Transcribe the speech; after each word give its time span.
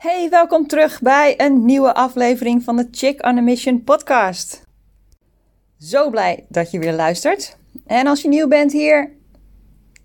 Hey, 0.00 0.30
welkom 0.30 0.66
terug 0.66 1.00
bij 1.00 1.34
een 1.40 1.64
nieuwe 1.64 1.94
aflevering 1.94 2.62
van 2.62 2.76
de 2.76 2.88
Chick 2.90 3.26
on 3.26 3.38
a 3.38 3.40
Mission 3.40 3.84
podcast. 3.84 4.62
Zo 5.78 6.10
blij 6.10 6.44
dat 6.48 6.70
je 6.70 6.78
weer 6.78 6.92
luistert. 6.92 7.56
En 7.86 8.06
als 8.06 8.22
je 8.22 8.28
nieuw 8.28 8.48
bent 8.48 8.72
hier, 8.72 9.12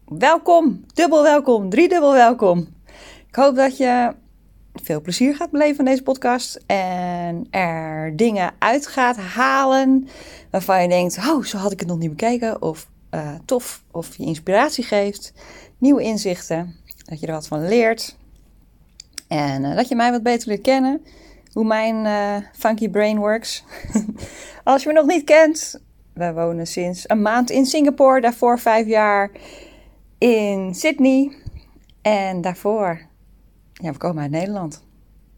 welkom, 0.06 0.86
dubbel 0.94 1.24
welkom, 1.24 1.70
driedubbel 1.70 2.14
welkom. 2.14 2.68
Ik 3.28 3.36
hoop 3.36 3.56
dat 3.56 3.78
je 3.78 4.16
veel 4.74 5.02
plezier 5.02 5.36
gaat 5.36 5.52
beleven 5.52 5.76
van 5.76 5.86
deze 5.86 6.04
podcast 6.04 6.64
en 6.66 7.48
er 7.50 8.16
dingen 8.16 8.54
uit 8.60 8.88
gaat 8.88 9.18
halen 9.18 10.08
waarvan 10.52 10.82
je 10.82 10.88
denkt, 10.88 11.18
oh, 11.18 11.44
zo 11.44 11.58
had 11.58 11.72
ik 11.72 11.80
het 11.80 11.90
nog 11.90 11.98
niet 11.98 12.10
bekeken, 12.10 12.62
of 12.62 12.88
uh, 13.12 13.36
tof, 13.46 13.84
of 13.92 14.18
je 14.18 14.26
inspiratie 14.26 14.84
geeft, 14.84 15.34
nieuwe 15.78 16.04
inzichten, 16.04 16.76
dat 17.06 17.20
je 17.20 17.28
er 17.28 17.34
wat 17.34 17.48
van 17.48 17.68
leert. 17.68 18.18
En 19.28 19.76
dat 19.76 19.88
je 19.88 19.96
mij 19.96 20.12
wat 20.12 20.24
beter 20.24 20.48
leert 20.48 20.62
kennen. 20.62 21.02
Hoe 21.52 21.66
mijn 21.66 22.06
uh, 22.06 22.48
funky 22.54 22.90
brain 22.90 23.18
works. 23.18 23.64
Als 24.64 24.84
je 24.84 24.88
me 24.88 24.94
nog 24.94 25.06
niet 25.06 25.24
kent. 25.24 25.80
Wij 26.14 26.34
wonen 26.34 26.68
sinds 26.68 27.10
een 27.10 27.22
maand 27.22 27.50
in 27.50 27.66
Singapore. 27.66 28.22
Daarvoor 28.22 28.60
vijf 28.60 28.88
jaar 28.88 29.32
in 30.18 30.76
Sydney. 30.76 31.36
En 32.02 32.42
daarvoor. 32.42 33.02
Ja, 33.74 33.92
we 33.92 33.98
komen 33.98 34.22
uit 34.22 34.32
Nederland. 34.32 34.84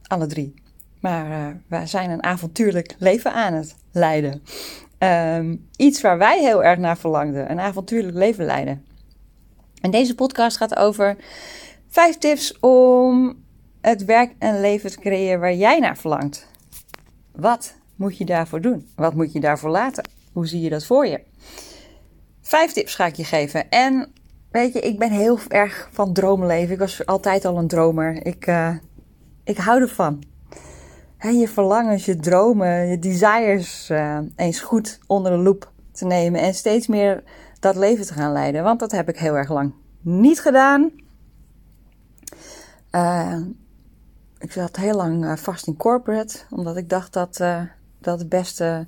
Alle 0.07 0.25
drie. 0.25 0.53
Maar 1.01 1.29
uh, 1.29 1.55
wij 1.67 1.87
zijn 1.87 2.09
een 2.09 2.23
avontuurlijk 2.23 2.95
leven 2.99 3.33
aan 3.33 3.53
het 3.53 3.75
leiden. 3.91 4.43
Um, 4.99 5.67
iets 5.75 6.01
waar 6.01 6.17
wij 6.17 6.39
heel 6.39 6.63
erg 6.63 6.79
naar 6.79 6.97
verlangden. 6.97 7.51
Een 7.51 7.59
avontuurlijk 7.59 8.17
leven 8.17 8.45
leiden. 8.45 8.85
En 9.81 9.91
deze 9.91 10.15
podcast 10.15 10.57
gaat 10.57 10.75
over 10.75 11.15
vijf 11.87 12.17
tips 12.17 12.59
om 12.59 13.35
het 13.89 14.05
werk 14.05 14.33
en 14.37 14.61
leven 14.61 14.91
te 14.91 14.99
creëren 14.99 15.39
waar 15.39 15.53
jij 15.53 15.79
naar 15.79 15.97
verlangt. 15.97 16.47
Wat 17.31 17.75
moet 17.95 18.17
je 18.17 18.25
daarvoor 18.25 18.61
doen? 18.61 18.87
Wat 18.95 19.13
moet 19.13 19.33
je 19.33 19.39
daarvoor 19.39 19.69
laten? 19.69 20.09
Hoe 20.31 20.47
zie 20.47 20.61
je 20.61 20.69
dat 20.69 20.85
voor 20.85 21.07
je? 21.07 21.21
Vijf 22.41 22.71
tips 22.71 22.95
ga 22.95 23.05
ik 23.05 23.15
je 23.15 23.23
geven. 23.23 23.69
En 23.69 24.11
weet 24.51 24.73
je, 24.73 24.79
ik 24.79 24.99
ben 24.99 25.11
heel 25.11 25.39
erg 25.47 25.89
van 25.91 26.13
dromenleven. 26.13 26.73
Ik 26.73 26.79
was 26.79 27.05
altijd 27.05 27.45
al 27.45 27.57
een 27.57 27.67
dromer. 27.67 28.25
Ik, 28.25 28.47
uh, 28.47 28.75
ik 29.43 29.57
hou 29.57 29.81
ervan. 29.81 30.23
He, 31.17 31.29
je 31.29 31.47
verlangens, 31.47 32.05
je 32.05 32.15
dromen, 32.15 32.87
je 32.87 32.99
desires 32.99 33.89
uh, 33.89 34.19
eens 34.35 34.59
goed 34.59 34.99
onder 35.07 35.31
de 35.31 35.37
loep 35.37 35.71
te 35.91 36.05
nemen. 36.05 36.41
En 36.41 36.53
steeds 36.53 36.87
meer 36.87 37.23
dat 37.59 37.75
leven 37.75 38.05
te 38.05 38.13
gaan 38.13 38.31
leiden. 38.31 38.63
Want 38.63 38.79
dat 38.79 38.91
heb 38.91 39.09
ik 39.09 39.17
heel 39.17 39.37
erg 39.37 39.49
lang 39.49 39.73
niet 40.01 40.41
gedaan. 40.41 40.91
Uh, 42.91 43.41
ik 44.39 44.51
zat 44.51 44.75
heel 44.75 44.95
lang 44.95 45.23
uh, 45.23 45.35
vast 45.35 45.67
in 45.67 45.77
corporate, 45.77 46.37
omdat 46.49 46.77
ik 46.77 46.89
dacht 46.89 47.13
dat 47.13 47.39
uh, 47.39 47.61
dat 47.99 48.19
de 48.19 48.27
beste 48.27 48.87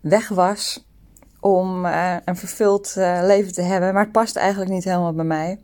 weg 0.00 0.28
was 0.28 0.86
om 1.40 1.84
uh, 1.84 2.16
een 2.24 2.36
vervuld 2.36 2.94
leven 2.96 3.52
te 3.52 3.62
hebben. 3.62 3.92
Maar 3.92 4.02
het 4.02 4.12
past 4.12 4.36
eigenlijk 4.36 4.70
niet 4.70 4.84
helemaal 4.84 5.14
bij 5.14 5.24
mij. 5.24 5.60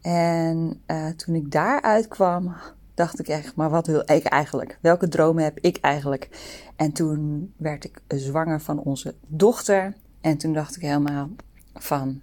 En 0.00 0.82
toen 1.16 1.34
ik 1.34 1.50
daaruit 1.50 2.08
kwam, 2.08 2.54
dacht 2.94 3.18
ik 3.18 3.28
echt, 3.28 3.54
maar 3.56 3.70
wat 3.70 3.86
wil 3.86 4.00
ik 4.00 4.24
eigenlijk? 4.24 4.78
Welke 4.80 5.08
dromen 5.08 5.44
heb 5.44 5.58
ik 5.58 5.76
eigenlijk? 5.80 6.28
En 6.76 6.92
toen 6.92 7.52
werd 7.56 7.84
ik 7.84 8.00
zwanger 8.08 8.60
van 8.60 8.78
onze 8.78 9.14
dochter. 9.26 9.94
En 10.20 10.38
toen 10.38 10.52
dacht 10.52 10.76
ik 10.76 10.82
helemaal 10.82 11.28
van, 11.74 12.20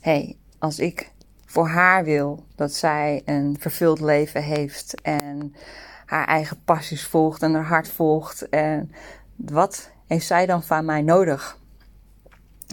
hé, 0.00 0.10
hey, 0.10 0.36
als 0.58 0.78
ik 0.78 1.12
voor 1.54 1.68
haar 1.68 2.04
wil. 2.04 2.44
Dat 2.54 2.72
zij 2.72 3.22
een 3.24 3.56
vervuld 3.60 4.00
leven 4.00 4.42
heeft 4.42 5.00
en 5.00 5.54
haar 6.06 6.26
eigen 6.26 6.60
passies 6.64 7.06
volgt 7.06 7.42
en 7.42 7.54
haar 7.54 7.64
hart 7.66 7.88
volgt. 7.88 8.48
En 8.48 8.92
wat 9.36 9.90
heeft 10.06 10.26
zij 10.26 10.46
dan 10.46 10.62
van 10.62 10.84
mij 10.84 11.02
nodig? 11.02 11.58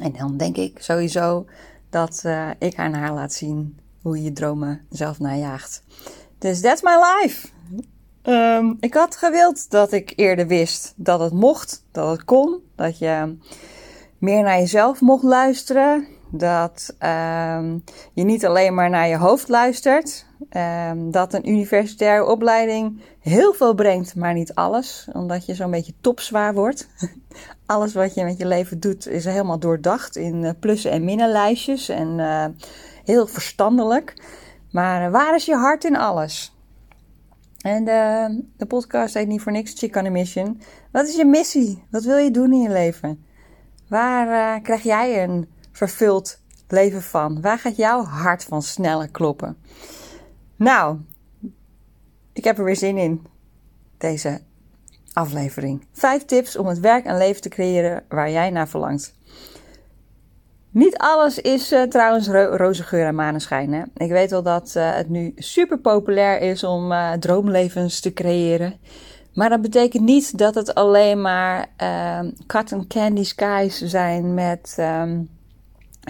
En 0.01 0.11
dan 0.11 0.37
denk 0.37 0.57
ik 0.57 0.77
sowieso 0.79 1.45
dat 1.89 2.21
uh, 2.25 2.49
ik 2.59 2.77
naar 2.77 2.93
haar 2.93 3.13
laat 3.13 3.33
zien 3.33 3.79
hoe 4.01 4.17
je 4.17 4.23
je 4.23 4.33
dromen 4.33 4.85
zelf 4.89 5.19
najaagt. 5.19 5.83
Dus 6.37 6.61
that's 6.61 6.81
my 6.81 6.95
life. 7.19 7.47
Um, 8.23 8.77
ik 8.79 8.93
had 8.93 9.15
gewild 9.15 9.69
dat 9.69 9.91
ik 9.91 10.13
eerder 10.15 10.47
wist 10.47 10.93
dat 10.95 11.19
het 11.19 11.33
mocht, 11.33 11.85
dat 11.91 12.09
het 12.09 12.23
kon, 12.23 12.59
dat 12.75 12.97
je 12.97 13.37
meer 14.17 14.43
naar 14.43 14.59
jezelf 14.59 15.01
mocht 15.01 15.23
luisteren, 15.23 16.07
dat 16.31 16.95
um, 16.99 17.83
je 18.13 18.23
niet 18.23 18.45
alleen 18.45 18.73
maar 18.73 18.89
naar 18.89 19.07
je 19.07 19.17
hoofd 19.17 19.47
luistert. 19.47 20.25
Um, 20.89 21.11
dat 21.11 21.33
een 21.33 21.49
universitaire 21.49 22.25
opleiding 22.25 23.01
heel 23.19 23.53
veel 23.53 23.73
brengt, 23.73 24.15
maar 24.15 24.33
niet 24.33 24.53
alles. 24.53 25.07
Omdat 25.13 25.45
je 25.45 25.55
zo'n 25.55 25.71
beetje 25.71 25.93
topzwaar 26.01 26.53
wordt. 26.53 26.89
alles 27.65 27.93
wat 27.93 28.13
je 28.13 28.23
met 28.23 28.37
je 28.37 28.45
leven 28.45 28.79
doet 28.79 29.07
is 29.07 29.25
helemaal 29.25 29.59
doordacht 29.59 30.15
in 30.15 30.43
uh, 30.43 30.49
plussen 30.59 30.91
en 30.91 31.03
minnenlijstjes. 31.03 31.89
En 31.89 32.19
uh, 32.19 32.45
heel 33.05 33.27
verstandelijk. 33.27 34.23
Maar 34.71 35.05
uh, 35.05 35.11
waar 35.11 35.35
is 35.35 35.45
je 35.45 35.55
hart 35.55 35.83
in 35.83 35.97
alles? 35.97 36.55
En 37.61 37.85
de 38.57 38.65
podcast 38.65 39.13
heet 39.13 39.27
niet 39.27 39.41
voor 39.41 39.51
niks 39.51 39.73
Chick 39.73 39.95
on 39.95 40.05
a 40.05 40.09
Mission. 40.09 40.61
Wat 40.91 41.07
is 41.07 41.15
je 41.15 41.25
missie? 41.25 41.83
Wat 41.91 42.03
wil 42.03 42.17
je 42.17 42.31
doen 42.31 42.53
in 42.53 42.61
je 42.61 42.69
leven? 42.69 43.25
Waar 43.87 44.61
krijg 44.61 44.83
jij 44.83 45.23
een 45.23 45.47
vervuld 45.87 46.39
leven 46.67 47.01
van? 47.01 47.41
Waar 47.41 47.59
gaat 47.59 47.75
jouw 47.75 48.03
hart 48.03 48.43
van 48.43 48.61
sneller 48.61 49.09
kloppen? 49.09 49.57
Nou, 50.55 50.97
ik 52.33 52.43
heb 52.43 52.57
er 52.57 52.63
weer 52.63 52.75
zin 52.75 52.97
in. 52.97 53.25
Deze 53.97 54.41
aflevering. 55.13 55.85
Vijf 55.91 56.25
tips 56.25 56.57
om 56.57 56.67
het 56.67 56.79
werk 56.79 57.05
en 57.05 57.17
leven 57.17 57.41
te 57.41 57.49
creëren 57.49 58.03
waar 58.09 58.31
jij 58.31 58.49
naar 58.49 58.67
verlangt. 58.67 59.13
Niet 60.69 60.97
alles 60.97 61.39
is 61.39 61.71
uh, 61.71 61.83
trouwens 61.83 62.27
ro 62.27 62.55
roze 62.55 62.97
en 62.97 63.15
maneschijn. 63.15 63.73
Hè? 63.73 63.83
Ik 63.95 64.09
weet 64.09 64.31
wel 64.31 64.43
dat 64.43 64.73
uh, 64.77 64.95
het 64.95 65.09
nu 65.09 65.33
super 65.35 65.79
populair 65.79 66.41
is 66.41 66.63
om 66.63 66.91
uh, 66.91 67.11
droomlevens 67.11 67.99
te 67.99 68.13
creëren. 68.13 68.79
Maar 69.33 69.49
dat 69.49 69.61
betekent 69.61 70.03
niet 70.03 70.37
dat 70.37 70.55
het 70.55 70.75
alleen 70.75 71.21
maar 71.21 71.69
cotton 72.47 72.87
candy 72.87 73.23
skies 73.23 73.81
zijn 73.81 74.33
met 74.33 74.77
um, 74.79 75.29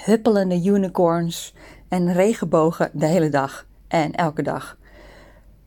huppelende 0.04 0.64
unicorns 0.64 1.54
en 1.90 2.14
regenbogen 2.14 2.90
de 2.94 3.06
hele 3.06 3.30
dag 3.30 3.66
en 3.88 4.12
elke 4.12 4.42
dag. 4.42 4.78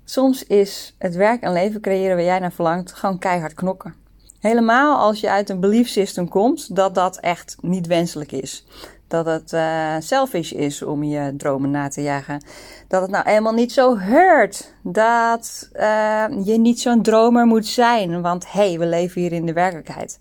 Soms 0.05 0.45
is 0.47 0.95
het 0.99 1.15
werk 1.15 1.43
en 1.43 1.53
leven 1.53 1.81
creëren 1.81 2.17
waar 2.17 2.25
jij 2.25 2.39
naar 2.39 2.53
verlangt 2.53 2.93
gewoon 2.93 3.19
keihard 3.19 3.55
knokken. 3.55 3.95
Helemaal 4.41 4.99
als 4.99 5.21
je 5.21 5.31
uit 5.31 5.49
een 5.49 5.61
belief 5.61 5.89
system 5.89 6.29
komt 6.29 6.77
dat 6.77 6.95
dat 6.95 7.17
echt 7.17 7.57
niet 7.61 7.87
wenselijk 7.87 8.33
is. 8.33 8.67
Dat 9.09 9.27
het 9.27 9.53
uh, 9.53 9.95
selfish 9.99 10.53
is 10.53 10.83
om 10.83 11.05
je 11.05 11.35
dromen 11.37 11.71
na 11.71 11.89
te 11.89 12.03
jagen. 12.03 12.45
Dat 12.89 13.03
het 13.03 13.11
nou 13.11 13.25
eenmaal 13.27 13.53
niet 13.53 13.73
zo 13.73 13.99
hurt. 13.99 14.75
Dat 14.83 15.69
uh, 15.75 16.25
je 16.45 16.59
niet 16.59 16.81
zo'n 16.81 17.03
dromer 17.03 17.47
moet 17.47 17.67
zijn. 17.67 18.23
Want 18.23 18.53
hé, 18.53 18.69
hey, 18.69 18.79
we 18.79 18.87
leven 18.87 19.21
hier 19.21 19.33
in 19.33 19.47
de 19.47 19.53
werkelijkheid. 19.53 20.21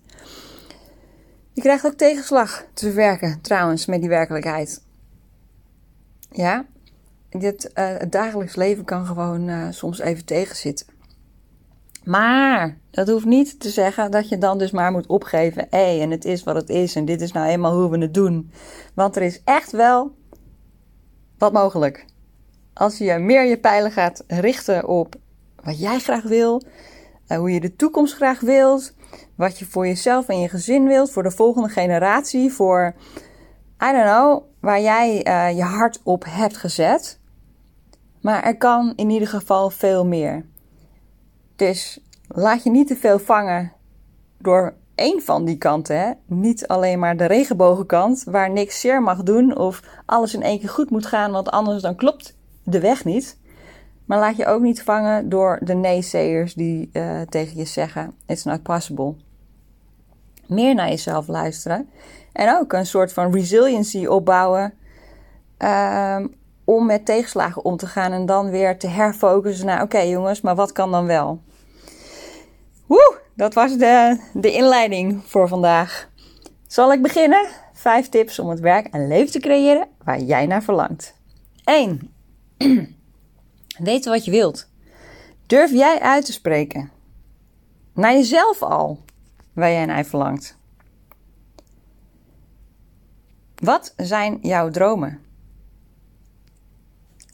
Je 1.53 1.61
krijgt 1.61 1.85
ook 1.85 1.93
tegenslag 1.93 2.65
te 2.73 2.85
verwerken, 2.85 3.41
trouwens, 3.41 3.85
met 3.85 3.99
die 3.99 4.09
werkelijkheid. 4.09 4.83
Ja, 6.31 6.65
dit, 7.29 7.71
uh, 7.75 7.97
het 7.97 8.11
dagelijks 8.11 8.55
leven 8.55 8.83
kan 8.83 9.05
gewoon 9.05 9.47
uh, 9.47 9.67
soms 9.69 9.99
even 9.99 10.25
tegenzitten. 10.25 10.87
Maar 12.03 12.77
dat 12.91 13.07
hoeft 13.07 13.25
niet 13.25 13.59
te 13.59 13.69
zeggen 13.69 14.11
dat 14.11 14.29
je 14.29 14.37
dan 14.37 14.57
dus 14.57 14.71
maar 14.71 14.91
moet 14.91 15.07
opgeven. 15.07 15.67
Hé, 15.69 15.77
hey, 15.77 16.01
en 16.01 16.11
het 16.11 16.25
is 16.25 16.43
wat 16.43 16.55
het 16.55 16.69
is 16.69 16.95
en 16.95 17.05
dit 17.05 17.21
is 17.21 17.31
nou 17.31 17.47
eenmaal 17.47 17.75
hoe 17.75 17.89
we 17.89 17.97
het 17.97 18.13
doen. 18.13 18.51
Want 18.93 19.15
er 19.15 19.21
is 19.21 19.41
echt 19.43 19.71
wel 19.71 20.15
wat 21.37 21.53
mogelijk. 21.53 22.05
Als 22.73 22.97
je 22.97 23.17
meer 23.17 23.45
je 23.45 23.59
pijlen 23.59 23.91
gaat 23.91 24.23
richten 24.27 24.87
op 24.87 25.15
wat 25.63 25.79
jij 25.79 25.99
graag 25.99 26.23
wil, 26.23 26.61
uh, 27.27 27.37
hoe 27.37 27.51
je 27.51 27.59
de 27.59 27.75
toekomst 27.75 28.15
graag 28.15 28.39
wilt, 28.39 28.93
wat 29.35 29.59
je 29.59 29.65
voor 29.65 29.87
jezelf 29.87 30.27
en 30.27 30.39
je 30.39 30.49
gezin 30.49 30.87
wilt, 30.87 31.11
voor 31.11 31.23
de 31.23 31.31
volgende 31.31 31.69
generatie, 31.69 32.53
voor, 32.53 32.95
I 33.83 33.91
don't 33.91 34.05
know, 34.05 34.43
waar 34.59 34.81
jij 34.81 35.27
uh, 35.27 35.57
je 35.57 35.63
hart 35.63 35.99
op 36.03 36.23
hebt 36.27 36.57
gezet. 36.57 37.19
Maar 38.21 38.43
er 38.43 38.57
kan 38.57 38.93
in 38.95 39.09
ieder 39.09 39.27
geval 39.27 39.69
veel 39.69 40.05
meer. 40.05 40.45
Dus 41.55 41.99
laat 42.27 42.63
je 42.63 42.69
niet 42.69 42.87
te 42.87 42.95
veel 42.95 43.19
vangen 43.19 43.73
door 44.37 44.73
één 44.95 45.21
van 45.21 45.45
die 45.45 45.57
kanten. 45.57 45.99
Hè? 45.99 46.11
Niet 46.25 46.67
alleen 46.67 46.99
maar 46.99 47.17
de 47.17 47.25
regenbogenkant, 47.25 48.23
waar 48.23 48.51
niks 48.51 48.79
zeer 48.79 49.01
mag 49.01 49.23
doen 49.23 49.57
of 49.57 49.81
alles 50.05 50.33
in 50.33 50.43
één 50.43 50.59
keer 50.59 50.69
goed 50.69 50.89
moet 50.89 51.05
gaan, 51.05 51.31
want 51.31 51.51
anders 51.51 51.81
dan 51.81 51.95
klopt 51.95 52.37
de 52.63 52.79
weg 52.79 53.05
niet. 53.05 53.37
Maar 54.05 54.19
laat 54.19 54.37
je 54.37 54.45
ook 54.45 54.61
niet 54.61 54.83
vangen 54.83 55.29
door 55.29 55.59
de 55.61 55.73
naysayers 55.73 56.53
die 56.53 56.89
uh, 56.93 57.21
tegen 57.21 57.57
je 57.57 57.65
zeggen: 57.65 58.13
It's 58.25 58.43
not 58.43 58.63
possible. 58.63 59.15
Meer 60.47 60.75
naar 60.75 60.89
jezelf 60.89 61.27
luisteren. 61.27 61.89
En 62.33 62.57
ook 62.57 62.73
een 62.73 62.85
soort 62.85 63.13
van 63.13 63.33
resiliency 63.33 64.05
opbouwen. 64.05 64.73
Uh, 65.59 66.25
om 66.63 66.85
met 66.85 67.05
tegenslagen 67.05 67.65
om 67.65 67.77
te 67.77 67.87
gaan 67.87 68.11
en 68.11 68.25
dan 68.25 68.49
weer 68.49 68.77
te 68.77 68.87
herfocussen 68.87 69.65
naar: 69.65 69.81
oké 69.81 69.99
jongens, 69.99 70.41
maar 70.41 70.55
wat 70.55 70.71
kan 70.71 70.91
dan 70.91 71.05
wel? 71.05 71.41
Woe, 72.85 73.17
dat 73.35 73.53
was 73.53 73.77
de, 73.77 74.19
de 74.33 74.51
inleiding 74.51 75.21
voor 75.25 75.47
vandaag. 75.47 76.09
Zal 76.67 76.93
ik 76.93 77.01
beginnen? 77.01 77.47
Vijf 77.73 78.09
tips 78.09 78.39
om 78.39 78.49
het 78.49 78.59
werk 78.59 78.87
en 78.87 79.07
leven 79.07 79.31
te 79.31 79.39
creëren 79.39 79.87
waar 80.03 80.19
jij 80.19 80.45
naar 80.45 80.63
verlangt. 80.63 81.15
1. 81.63 82.13
Weten 83.77 84.11
wat 84.11 84.25
je 84.25 84.31
wilt. 84.31 84.69
Durf 85.47 85.71
jij 85.71 85.99
uit 85.99 86.25
te 86.25 86.31
spreken? 86.31 86.91
Naar 87.93 88.13
jezelf 88.13 88.61
al, 88.61 88.99
waar 89.53 89.71
jij 89.71 89.85
naar 89.85 90.05
verlangt. 90.05 90.57
Wat 93.55 93.93
zijn 93.97 94.37
jouw 94.41 94.69
dromen? 94.69 95.19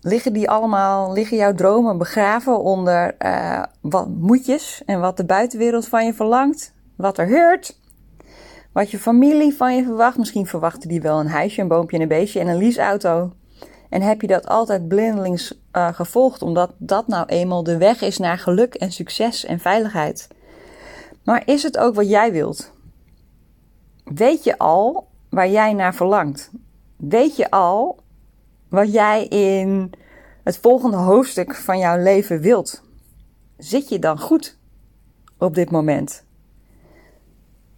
Liggen 0.01 0.33
die 0.33 0.50
allemaal, 0.50 1.13
liggen 1.13 1.38
jouw 1.38 1.53
dromen 1.53 1.97
begraven 1.97 2.59
onder 2.59 3.15
uh, 3.19 3.63
wat 3.81 4.07
moetjes 4.07 4.81
en 4.86 5.00
wat 5.00 5.18
de 5.18 5.25
buitenwereld 5.25 5.88
van 5.88 6.06
je 6.06 6.13
verlangt? 6.13 6.74
Wat 6.95 7.18
er 7.18 7.27
heurt? 7.27 7.80
Wat 8.71 8.91
je 8.91 9.00
familie 9.00 9.53
van 9.53 9.75
je 9.75 9.83
verwacht? 9.83 10.18
Misschien 10.18 10.47
verwachten 10.47 10.89
die 10.89 11.01
wel 11.01 11.19
een 11.19 11.27
huisje, 11.27 11.62
een 11.62 11.68
boompje 11.68 11.95
en 11.95 12.01
een 12.01 12.07
beestje 12.07 12.39
en 12.39 12.47
een 12.47 12.57
leaseauto. 12.57 13.33
En 13.89 14.01
heb 14.01 14.21
je 14.21 14.27
dat 14.27 14.47
altijd 14.47 14.88
blindelings 14.88 15.59
uh, 15.74 15.94
gevolgd, 15.94 16.41
omdat 16.41 16.74
dat 16.77 17.07
nou 17.07 17.25
eenmaal 17.25 17.63
de 17.63 17.77
weg 17.77 18.01
is 18.01 18.18
naar 18.18 18.38
geluk 18.38 18.74
en 18.74 18.91
succes 18.91 19.45
en 19.45 19.59
veiligheid? 19.59 20.27
Maar 21.24 21.41
is 21.45 21.63
het 21.63 21.77
ook 21.77 21.95
wat 21.95 22.09
jij 22.09 22.31
wilt? 22.31 22.71
Weet 24.03 24.44
je 24.44 24.57
al 24.57 25.07
waar 25.30 25.50
jij 25.50 25.74
naar 25.74 25.95
verlangt? 25.95 26.51
Weet 26.95 27.36
je 27.36 27.51
al 27.51 28.00
wat 28.69 28.94
jij 28.94 29.25
in 29.25 29.91
het 30.44 30.57
volgende 30.57 30.97
hoofdstuk 30.97 31.56
van 31.56 31.77
jouw 31.77 31.97
leven 31.97 32.39
wilt? 32.39 32.83
Zit 33.57 33.89
je 33.89 34.00
dan 34.00 34.19
goed 34.19 34.57
op 35.38 35.56
dit 35.56 35.71
moment? 35.71 36.24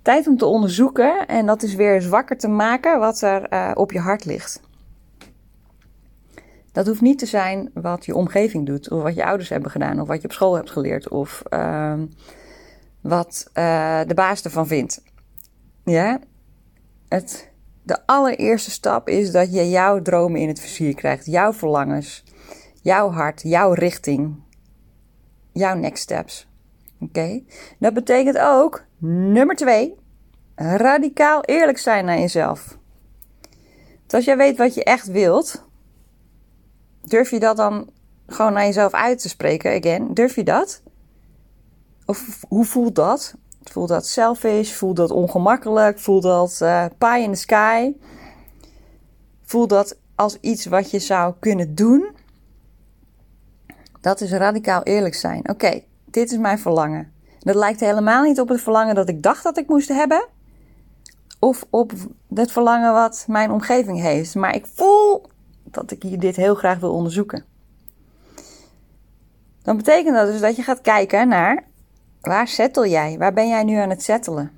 Tijd 0.01 0.27
om 0.27 0.37
te 0.37 0.45
onderzoeken 0.45 1.27
en 1.27 1.45
dat 1.45 1.63
is 1.63 1.75
weer 1.75 2.01
zwakker 2.01 2.37
te 2.37 2.47
maken 2.47 2.99
wat 2.99 3.21
er 3.21 3.53
uh, 3.53 3.71
op 3.73 3.91
je 3.91 3.99
hart 3.99 4.25
ligt. 4.25 4.61
Dat 6.71 6.87
hoeft 6.87 7.01
niet 7.01 7.19
te 7.19 7.25
zijn 7.25 7.71
wat 7.73 8.05
je 8.05 8.15
omgeving 8.15 8.65
doet, 8.65 8.91
of 8.91 9.01
wat 9.01 9.15
je 9.15 9.25
ouders 9.25 9.49
hebben 9.49 9.71
gedaan, 9.71 9.99
of 10.01 10.07
wat 10.07 10.21
je 10.21 10.27
op 10.27 10.33
school 10.33 10.55
hebt 10.55 10.71
geleerd, 10.71 11.09
of 11.09 11.43
uh, 11.49 12.01
wat 13.01 13.49
uh, 13.53 13.99
de 14.07 14.13
baas 14.13 14.43
ervan 14.43 14.67
vindt. 14.67 15.03
Ja, 15.83 16.19
het 17.07 17.51
de 17.83 18.05
allereerste 18.05 18.71
stap 18.71 19.07
is 19.07 19.31
dat 19.31 19.53
je 19.53 19.69
jouw 19.69 20.01
dromen 20.01 20.41
in 20.41 20.47
het 20.47 20.59
vizier 20.59 20.95
krijgt, 20.95 21.25
jouw 21.25 21.53
verlangens, 21.53 22.23
jouw 22.81 23.11
hart, 23.11 23.41
jouw 23.41 23.73
richting, 23.73 24.35
jouw 25.51 25.75
next 25.75 26.03
steps. 26.03 26.47
Oké? 26.99 27.43
Dat 27.79 27.93
betekent 27.93 28.37
ook, 28.37 28.85
nummer 28.97 29.55
twee, 29.55 29.95
radicaal 30.55 31.43
eerlijk 31.43 31.77
zijn 31.77 32.05
naar 32.05 32.19
jezelf. 32.19 32.77
Dus 34.05 34.13
als 34.13 34.25
jij 34.25 34.37
weet 34.37 34.57
wat 34.57 34.73
je 34.73 34.83
echt 34.83 35.07
wilt, 35.07 35.69
durf 37.01 37.29
je 37.29 37.39
dat 37.39 37.57
dan 37.57 37.89
gewoon 38.27 38.53
naar 38.53 38.65
jezelf 38.65 38.93
uit 38.93 39.21
te 39.21 39.29
spreken, 39.29 39.77
again? 39.77 40.13
Durf 40.13 40.35
je 40.35 40.43
dat? 40.43 40.81
Of 42.05 42.43
hoe 42.47 42.65
voelt 42.65 42.95
dat? 42.95 43.35
Voel 43.63 43.87
dat 43.87 44.07
selfish, 44.07 44.71
voel 44.71 44.93
dat 44.93 45.11
ongemakkelijk, 45.11 45.99
voel 45.99 46.21
dat 46.21 46.59
uh, 46.63 46.85
pie 46.97 47.23
in 47.23 47.31
the 47.31 47.39
sky. 47.39 47.93
Voel 49.41 49.67
dat 49.67 49.97
als 50.15 50.37
iets 50.39 50.65
wat 50.65 50.91
je 50.91 50.99
zou 50.99 51.33
kunnen 51.39 51.75
doen. 51.75 52.09
Dat 54.01 54.21
is 54.21 54.31
radicaal 54.31 54.83
eerlijk 54.83 55.15
zijn. 55.15 55.49
Oké, 55.49 55.81
dit 56.05 56.31
is 56.31 56.37
mijn 56.37 56.59
verlangen. 56.59 57.13
Dat 57.39 57.55
lijkt 57.55 57.79
helemaal 57.79 58.23
niet 58.23 58.39
op 58.39 58.49
het 58.49 58.61
verlangen 58.61 58.95
dat 58.95 59.09
ik 59.09 59.23
dacht 59.23 59.43
dat 59.43 59.57
ik 59.57 59.67
moest 59.67 59.87
hebben. 59.87 60.27
Of 61.39 61.65
op 61.69 61.91
het 62.33 62.51
verlangen 62.51 62.93
wat 62.93 63.25
mijn 63.27 63.51
omgeving 63.51 64.01
heeft. 64.01 64.35
Maar 64.35 64.55
ik 64.55 64.65
voel 64.65 65.25
dat 65.71 65.91
ik 65.91 66.21
dit 66.21 66.35
heel 66.35 66.55
graag 66.55 66.79
wil 66.79 66.93
onderzoeken. 66.93 67.45
Dan 69.61 69.77
betekent 69.77 70.15
dat 70.15 70.27
dus 70.27 70.41
dat 70.41 70.55
je 70.55 70.63
gaat 70.63 70.81
kijken 70.81 71.27
naar 71.27 71.69
Waar 72.21 72.47
settel 72.47 72.85
jij? 72.85 73.17
Waar 73.17 73.33
ben 73.33 73.47
jij 73.47 73.63
nu 73.63 73.75
aan 73.75 73.89
het 73.89 74.03
settelen? 74.03 74.51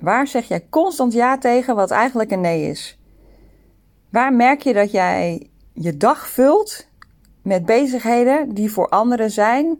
Waar 0.00 0.26
zeg 0.26 0.48
jij 0.48 0.66
constant 0.70 1.12
ja 1.12 1.38
tegen 1.38 1.74
wat 1.74 1.90
eigenlijk 1.90 2.30
een 2.30 2.40
nee 2.40 2.68
is? 2.68 2.98
Waar 4.10 4.32
merk 4.32 4.62
je 4.62 4.72
dat 4.72 4.90
jij 4.90 5.50
je 5.72 5.96
dag 5.96 6.28
vult 6.28 6.86
met 7.42 7.66
bezigheden 7.66 8.54
die 8.54 8.72
voor 8.72 8.88
anderen 8.88 9.30
zijn, 9.30 9.78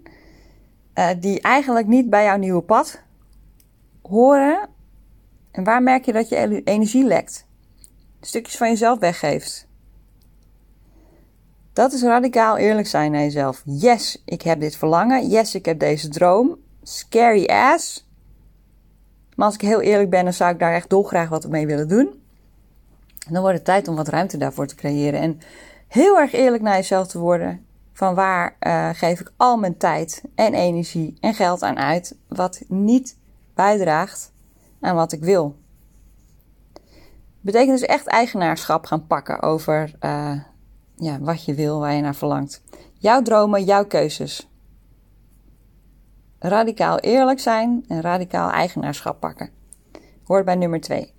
uh, 0.94 1.08
die 1.18 1.40
eigenlijk 1.40 1.86
niet 1.86 2.10
bij 2.10 2.24
jouw 2.24 2.36
nieuwe 2.36 2.62
pad 2.62 3.02
horen? 4.02 4.68
En 5.50 5.64
waar 5.64 5.82
merk 5.82 6.04
je 6.04 6.12
dat 6.12 6.28
je 6.28 6.62
energie 6.64 7.04
lekt? 7.04 7.46
Stukjes 8.20 8.56
van 8.56 8.68
jezelf 8.68 8.98
weggeeft. 8.98 9.68
Dat 11.72 11.92
is 11.92 12.02
radicaal 12.02 12.56
eerlijk 12.56 12.86
zijn 12.86 13.12
naar 13.12 13.20
jezelf. 13.20 13.62
Yes, 13.64 14.22
ik 14.24 14.42
heb 14.42 14.60
dit 14.60 14.76
verlangen. 14.76 15.28
Yes, 15.28 15.54
ik 15.54 15.64
heb 15.64 15.78
deze 15.78 16.08
droom 16.08 16.58
scary 16.82 17.44
ass. 17.46 18.10
Maar 19.34 19.46
als 19.46 19.54
ik 19.54 19.60
heel 19.60 19.80
eerlijk 19.80 20.10
ben, 20.10 20.24
dan 20.24 20.32
zou 20.32 20.52
ik 20.52 20.58
daar 20.58 20.74
echt 20.74 20.90
dolgraag 20.90 21.28
wat 21.28 21.48
mee 21.48 21.66
willen 21.66 21.88
doen. 21.88 22.22
dan 23.30 23.40
wordt 23.40 23.56
het 23.56 23.64
tijd 23.64 23.88
om 23.88 23.96
wat 23.96 24.08
ruimte 24.08 24.36
daarvoor 24.36 24.66
te 24.66 24.74
creëren. 24.74 25.20
En 25.20 25.40
heel 25.88 26.18
erg 26.18 26.32
eerlijk 26.32 26.62
naar 26.62 26.76
jezelf 26.76 27.06
te 27.06 27.18
worden. 27.18 27.66
Van 27.92 28.14
waar 28.14 28.56
uh, 28.60 28.88
geef 28.92 29.20
ik 29.20 29.32
al 29.36 29.56
mijn 29.56 29.76
tijd 29.76 30.22
en 30.34 30.54
energie 30.54 31.16
en 31.20 31.34
geld 31.34 31.62
aan 31.62 31.78
uit. 31.78 32.16
Wat 32.28 32.62
niet 32.68 33.16
bijdraagt 33.54 34.32
aan 34.80 34.94
wat 34.94 35.12
ik 35.12 35.20
wil. 35.20 35.56
Betekent 37.40 37.78
dus 37.78 37.88
echt 37.88 38.06
eigenaarschap 38.06 38.84
gaan 38.84 39.06
pakken 39.06 39.42
over 39.42 39.94
uh, 40.00 40.40
ja, 41.02 41.20
wat 41.20 41.44
je 41.44 41.54
wil, 41.54 41.78
waar 41.78 41.94
je 41.94 42.02
naar 42.02 42.14
verlangt. 42.14 42.62
Jouw 42.98 43.22
dromen, 43.22 43.64
jouw 43.64 43.86
keuzes 43.86 44.50
radicaal 46.42 46.98
eerlijk 46.98 47.40
zijn 47.40 47.84
en 47.88 48.00
radicaal 48.00 48.50
eigenaarschap 48.50 49.20
pakken. 49.20 49.50
Hoort 50.24 50.44
bij 50.44 50.54
nummer 50.54 50.80
2. 50.80 51.12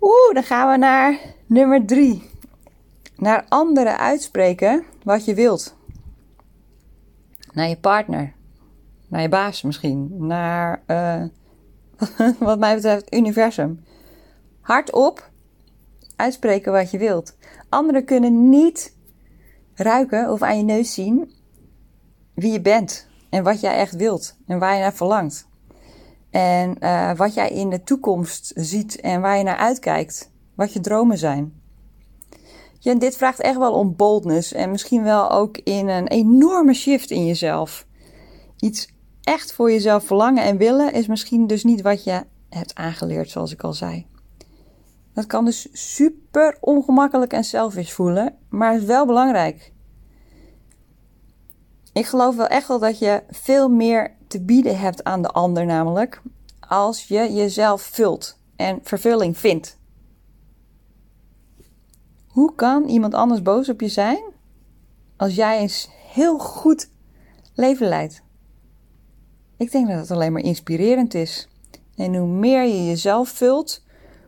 Oeh, 0.00 0.34
dan 0.34 0.42
gaan 0.42 0.70
we 0.70 0.76
naar 0.76 1.18
nummer 1.46 1.86
3. 1.86 2.30
Naar 3.16 3.44
anderen 3.48 3.98
uitspreken 3.98 4.84
wat 5.02 5.24
je 5.24 5.34
wilt. 5.34 5.76
Naar 7.52 7.68
je 7.68 7.76
partner. 7.76 8.34
Naar 9.08 9.22
je 9.22 9.28
baas 9.28 9.62
misschien. 9.62 10.26
Naar, 10.26 10.82
uh, 10.86 11.22
wat 12.38 12.58
mij 12.58 12.74
betreft, 12.74 13.14
universum. 13.14 13.84
Hardop 14.60 15.30
uitspreken 16.16 16.72
wat 16.72 16.90
je 16.90 16.98
wilt. 16.98 17.36
Anderen 17.68 18.04
kunnen 18.04 18.48
niet 18.48 18.96
ruiken 19.74 20.30
of 20.30 20.42
aan 20.42 20.56
je 20.56 20.64
neus 20.64 20.94
zien 20.94 21.32
wie 22.34 22.52
je 22.52 22.60
bent 22.60 23.08
en 23.30 23.44
wat 23.44 23.60
jij 23.60 23.76
echt 23.76 23.96
wilt 23.96 24.36
en 24.46 24.58
waar 24.58 24.74
je 24.74 24.80
naar 24.80 24.94
verlangt. 24.94 25.48
En 26.30 26.76
uh, 26.80 27.16
wat 27.16 27.34
jij 27.34 27.48
in 27.48 27.70
de 27.70 27.82
toekomst 27.82 28.52
ziet 28.54 29.00
en 29.00 29.20
waar 29.20 29.38
je 29.38 29.44
naar 29.44 29.56
uitkijkt. 29.56 30.30
Wat 30.54 30.72
je 30.72 30.80
dromen 30.80 31.18
zijn. 31.18 31.60
Ja, 32.78 32.94
dit 32.94 33.16
vraagt 33.16 33.40
echt 33.40 33.58
wel 33.58 33.72
om 33.72 33.96
boldness 33.96 34.52
en 34.52 34.70
misschien 34.70 35.02
wel 35.02 35.30
ook 35.30 35.58
in 35.58 35.88
een 35.88 36.08
enorme 36.08 36.74
shift 36.74 37.10
in 37.10 37.26
jezelf. 37.26 37.86
Iets 38.58 38.88
echt 39.22 39.52
voor 39.52 39.72
jezelf 39.72 40.04
verlangen 40.04 40.44
en 40.44 40.56
willen 40.56 40.92
is 40.92 41.06
misschien 41.06 41.46
dus 41.46 41.64
niet 41.64 41.82
wat 41.82 42.04
je 42.04 42.22
hebt 42.48 42.74
aangeleerd, 42.74 43.30
zoals 43.30 43.52
ik 43.52 43.62
al 43.62 43.72
zei. 43.72 44.06
Dat 45.16 45.26
kan 45.26 45.44
dus 45.44 45.68
super 45.72 46.56
ongemakkelijk 46.60 47.32
en 47.32 47.44
selfish 47.44 47.92
voelen, 47.92 48.34
maar 48.48 48.74
is 48.74 48.84
wel 48.84 49.06
belangrijk. 49.06 49.72
Ik 51.92 52.06
geloof 52.06 52.36
wel 52.36 52.46
echt 52.46 52.68
wel 52.68 52.78
dat 52.78 52.98
je 52.98 53.22
veel 53.30 53.68
meer 53.68 54.14
te 54.26 54.40
bieden 54.40 54.78
hebt 54.78 55.04
aan 55.04 55.22
de 55.22 55.30
ander, 55.30 55.66
namelijk 55.66 56.22
als 56.68 57.08
je 57.08 57.32
jezelf 57.32 57.82
vult 57.82 58.38
en 58.56 58.80
vervulling 58.82 59.38
vindt. 59.38 59.78
Hoe 62.26 62.54
kan 62.54 62.84
iemand 62.84 63.14
anders 63.14 63.42
boos 63.42 63.68
op 63.68 63.80
je 63.80 63.88
zijn 63.88 64.22
als 65.16 65.34
jij 65.34 65.58
eens 65.58 65.88
heel 66.12 66.38
goed 66.38 66.90
leven 67.54 67.88
leidt? 67.88 68.22
Ik 69.56 69.72
denk 69.72 69.88
dat 69.88 69.98
het 69.98 70.10
alleen 70.10 70.32
maar 70.32 70.42
inspirerend 70.42 71.14
is. 71.14 71.48
En 71.94 72.16
hoe 72.16 72.28
meer 72.28 72.62
je 72.62 72.86
jezelf 72.86 73.28
vult, 73.28 73.84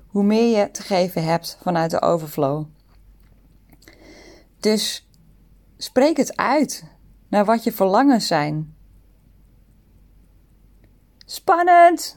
hoe 0.09 0.23
meer 0.23 0.59
je 0.59 0.71
te 0.71 0.83
geven 0.83 1.25
hebt 1.25 1.59
vanuit 1.63 1.91
de 1.91 2.03
overflow. 2.03 2.65
Dus 4.61 5.09
spreek 5.77 6.17
het 6.17 6.37
uit 6.37 6.85
naar 7.29 7.45
wat 7.45 7.65
je 7.65 7.73
verlangens 7.73 8.27
zijn. 8.27 8.77
Spannend! 11.25 12.17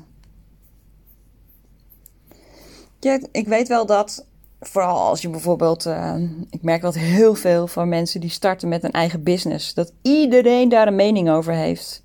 Ja, 2.99 3.19
ik 3.31 3.47
weet 3.47 3.67
wel 3.67 3.85
dat 3.85 4.25
vooral 4.59 4.99
als 4.99 5.21
je 5.21 5.29
bijvoorbeeld, 5.29 5.85
uh, 5.85 6.15
ik 6.49 6.61
merk 6.61 6.81
dat 6.81 6.95
heel 6.95 7.35
veel 7.35 7.67
van 7.67 7.89
mensen 7.89 8.21
die 8.21 8.29
starten 8.29 8.69
met 8.69 8.83
een 8.83 8.91
eigen 8.91 9.23
business, 9.23 9.73
dat 9.73 9.93
iedereen 10.01 10.69
daar 10.69 10.87
een 10.87 10.95
mening 10.95 11.29
over 11.29 11.53
heeft. 11.53 12.03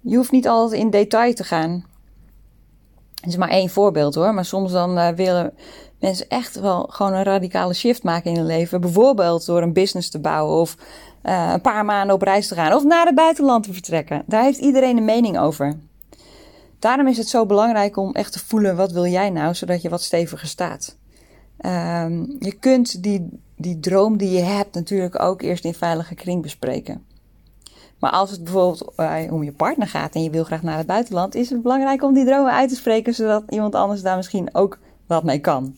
Je 0.00 0.16
hoeft 0.16 0.30
niet 0.30 0.48
altijd 0.48 0.80
in 0.80 0.90
detail 0.90 1.34
te 1.34 1.44
gaan. 1.44 1.84
Het 3.20 3.28
is 3.30 3.36
maar 3.36 3.48
één 3.48 3.68
voorbeeld 3.68 4.14
hoor, 4.14 4.34
maar 4.34 4.44
soms 4.44 4.72
dan 4.72 4.98
uh, 4.98 5.08
willen 5.08 5.52
mensen 5.98 6.28
echt 6.28 6.60
wel 6.60 6.86
gewoon 6.90 7.12
een 7.12 7.22
radicale 7.22 7.74
shift 7.74 8.02
maken 8.02 8.30
in 8.30 8.36
hun 8.36 8.46
leven. 8.46 8.80
Bijvoorbeeld 8.80 9.46
door 9.46 9.62
een 9.62 9.72
business 9.72 10.10
te 10.10 10.18
bouwen 10.18 10.60
of 10.60 10.76
uh, 11.22 11.50
een 11.52 11.60
paar 11.60 11.84
maanden 11.84 12.14
op 12.14 12.22
reis 12.22 12.48
te 12.48 12.54
gaan 12.54 12.72
of 12.72 12.84
naar 12.84 13.06
het 13.06 13.14
buitenland 13.14 13.64
te 13.64 13.72
vertrekken. 13.72 14.22
Daar 14.26 14.42
heeft 14.42 14.58
iedereen 14.58 14.96
een 14.96 15.04
mening 15.04 15.38
over. 15.38 15.76
Daarom 16.78 17.06
is 17.06 17.16
het 17.16 17.28
zo 17.28 17.46
belangrijk 17.46 17.96
om 17.96 18.12
echt 18.12 18.32
te 18.32 18.44
voelen 18.46 18.76
wat 18.76 18.92
wil 18.92 19.06
jij 19.06 19.30
nou, 19.30 19.54
zodat 19.54 19.82
je 19.82 19.88
wat 19.88 20.02
steviger 20.02 20.48
staat. 20.48 20.96
Um, 21.66 22.36
je 22.38 22.52
kunt 22.60 23.02
die, 23.02 23.28
die 23.56 23.80
droom 23.80 24.16
die 24.16 24.30
je 24.30 24.42
hebt 24.42 24.74
natuurlijk 24.74 25.22
ook 25.22 25.42
eerst 25.42 25.64
in 25.64 25.74
veilige 25.74 26.14
kring 26.14 26.42
bespreken. 26.42 27.04
Maar 28.00 28.10
als 28.10 28.30
het 28.30 28.44
bijvoorbeeld 28.44 28.92
uh, 28.96 29.32
om 29.32 29.42
je 29.42 29.52
partner 29.52 29.88
gaat 29.88 30.14
en 30.14 30.22
je 30.22 30.30
wil 30.30 30.44
graag 30.44 30.62
naar 30.62 30.76
het 30.76 30.86
buitenland, 30.86 31.34
is 31.34 31.50
het 31.50 31.62
belangrijk 31.62 32.02
om 32.02 32.14
die 32.14 32.24
dromen 32.24 32.52
uit 32.52 32.68
te 32.68 32.74
spreken, 32.74 33.14
zodat 33.14 33.44
iemand 33.48 33.74
anders 33.74 34.02
daar 34.02 34.16
misschien 34.16 34.54
ook 34.54 34.78
wat 35.06 35.24
mee 35.24 35.38
kan. 35.38 35.76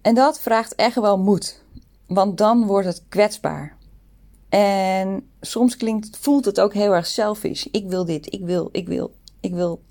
En 0.00 0.14
dat 0.14 0.40
vraagt 0.40 0.74
echt 0.74 0.94
wel 0.94 1.18
moed, 1.18 1.62
want 2.06 2.38
dan 2.38 2.66
wordt 2.66 2.86
het 2.86 3.04
kwetsbaar. 3.08 3.76
En 4.48 5.28
soms 5.40 5.76
klinkt, 5.76 6.18
voelt 6.20 6.44
het 6.44 6.60
ook 6.60 6.74
heel 6.74 6.94
erg 6.94 7.06
selfish. 7.06 7.64
Ik 7.64 7.88
wil 7.88 8.04
dit, 8.04 8.32
ik 8.32 8.44
wil, 8.44 8.68
ik 8.72 8.88
wil, 8.88 9.14
ik 9.40 9.54
wil. 9.54 9.82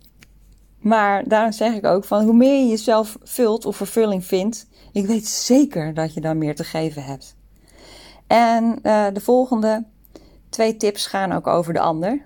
Maar 0.78 1.28
daarom 1.28 1.52
zeg 1.52 1.74
ik 1.74 1.86
ook 1.86 2.04
van 2.04 2.24
hoe 2.24 2.34
meer 2.34 2.60
je 2.60 2.68
jezelf 2.68 3.18
vult 3.24 3.66
of 3.66 3.76
vervulling 3.76 4.26
vindt, 4.26 4.68
ik 4.92 5.06
weet 5.06 5.28
zeker 5.28 5.94
dat 5.94 6.14
je 6.14 6.22
dan 6.22 6.38
meer 6.38 6.56
te 6.56 6.64
geven 6.64 7.04
hebt. 7.04 7.36
En 8.32 8.80
uh, 8.84 9.06
de 9.14 9.20
volgende 9.20 9.84
twee 10.50 10.78
tips 10.78 11.06
gaan 11.06 11.32
ook 11.32 11.48
over 11.48 11.74
de 11.74 11.80
ander. 11.80 12.26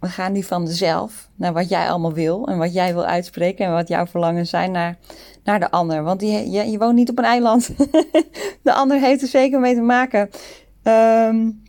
We 0.00 0.08
gaan 0.08 0.32
nu 0.32 0.42
van 0.42 0.64
de 0.64 0.72
zelf 0.72 1.28
naar 1.34 1.52
wat 1.52 1.68
jij 1.68 1.90
allemaal 1.90 2.12
wil 2.12 2.46
en 2.46 2.58
wat 2.58 2.72
jij 2.72 2.94
wil 2.94 3.04
uitspreken 3.04 3.66
en 3.66 3.72
wat 3.72 3.88
jouw 3.88 4.06
verlangens 4.06 4.50
zijn 4.50 4.70
naar, 4.70 4.98
naar 5.44 5.60
de 5.60 5.70
ander. 5.70 6.02
Want 6.02 6.20
die, 6.20 6.50
je, 6.50 6.70
je 6.70 6.78
woont 6.78 6.94
niet 6.94 7.10
op 7.10 7.18
een 7.18 7.24
eiland. 7.24 7.70
de 8.62 8.72
ander 8.72 9.00
heeft 9.00 9.22
er 9.22 9.28
zeker 9.28 9.60
mee 9.60 9.74
te 9.74 9.80
maken. 9.80 10.30
Um, 10.82 11.62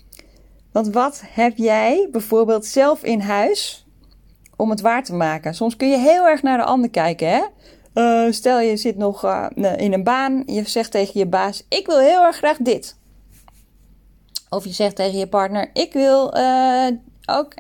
want 0.72 0.90
wat 0.90 1.22
heb 1.26 1.58
jij 1.58 2.08
bijvoorbeeld 2.12 2.66
zelf 2.66 3.04
in 3.04 3.20
huis 3.20 3.88
om 4.56 4.70
het 4.70 4.82
waar 4.82 5.04
te 5.04 5.14
maken? 5.14 5.54
Soms 5.54 5.76
kun 5.76 5.90
je 5.90 5.98
heel 5.98 6.28
erg 6.28 6.42
naar 6.42 6.58
de 6.58 6.64
ander 6.64 6.90
kijken, 6.90 7.30
hè? 7.30 7.42
Uh, 7.94 8.32
stel 8.32 8.60
je 8.60 8.78
zit 8.78 8.98
nog 8.98 9.26
uh, 9.26 9.48
in 9.78 9.94
een 9.94 10.04
baan, 10.04 10.44
je 10.46 10.70
zegt 10.70 10.92
tegen 10.92 11.20
je 11.20 11.26
baas: 11.26 11.66
Ik 11.70 11.86
wil 11.86 12.00
heel 12.00 12.24
erg 12.24 12.36
graag 12.36 12.58
dit. 12.58 12.99
Of 14.50 14.64
je 14.64 14.72
zegt 14.72 14.96
tegen 14.96 15.20
je 15.20 15.28
partner: 15.28 15.70
Ik 15.74 15.94
wil 15.94 16.38
uh, 16.38 16.88
ook. 17.26 17.54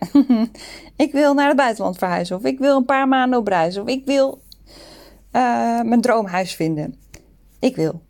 ik 1.05 1.11
wil 1.11 1.33
naar 1.33 1.47
het 1.47 1.57
buitenland 1.57 1.97
verhuizen. 1.97 2.35
Of 2.35 2.43
ik 2.43 2.59
wil 2.59 2.77
een 2.77 2.85
paar 2.85 3.07
maanden 3.07 3.39
op 3.39 3.47
reis. 3.47 3.77
Of 3.77 3.87
ik 3.87 4.05
wil 4.05 4.41
mijn 5.31 6.01
droomhuis 6.01 6.55
vinden. 6.55 6.95
Ik 7.59 7.75
wil. 7.75 8.01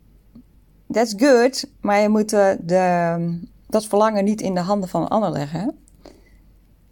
That's 0.92 1.14
good, 1.16 1.70
maar 1.80 2.00
je 2.00 2.08
moet 2.08 2.30
de, 2.30 3.38
dat 3.68 3.86
verlangen 3.86 4.24
niet 4.24 4.40
in 4.40 4.54
de 4.54 4.60
handen 4.60 4.88
van 4.88 5.02
een 5.02 5.08
ander 5.08 5.30
leggen. 5.30 5.78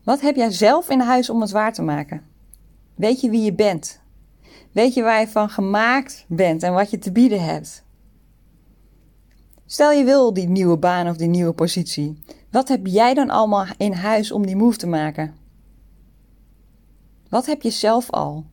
Wat 0.04 0.20
heb 0.20 0.36
jij 0.36 0.50
zelf 0.50 0.88
in 0.88 1.00
huis 1.00 1.30
om 1.30 1.40
het 1.40 1.50
waar 1.50 1.72
te 1.72 1.82
maken? 1.82 2.22
Weet 2.94 3.20
je 3.20 3.30
wie 3.30 3.42
je 3.42 3.52
bent? 3.52 4.00
Weet 4.72 4.94
je 4.94 5.02
waar 5.02 5.20
je 5.20 5.28
van 5.28 5.48
gemaakt 5.48 6.24
bent 6.28 6.62
en 6.62 6.72
wat 6.72 6.90
je 6.90 6.98
te 6.98 7.12
bieden 7.12 7.44
hebt? 7.44 7.84
Stel 9.70 9.90
je 9.90 10.04
wil 10.04 10.32
die 10.32 10.48
nieuwe 10.48 10.76
baan 10.76 11.08
of 11.08 11.16
die 11.16 11.28
nieuwe 11.28 11.52
positie. 11.52 12.22
Wat 12.50 12.68
heb 12.68 12.86
jij 12.86 13.14
dan 13.14 13.30
allemaal 13.30 13.66
in 13.76 13.92
huis 13.92 14.32
om 14.32 14.46
die 14.46 14.56
move 14.56 14.76
te 14.76 14.86
maken? 14.86 15.34
Wat 17.28 17.46
heb 17.46 17.62
je 17.62 17.70
zelf 17.70 18.10
al? 18.10 18.46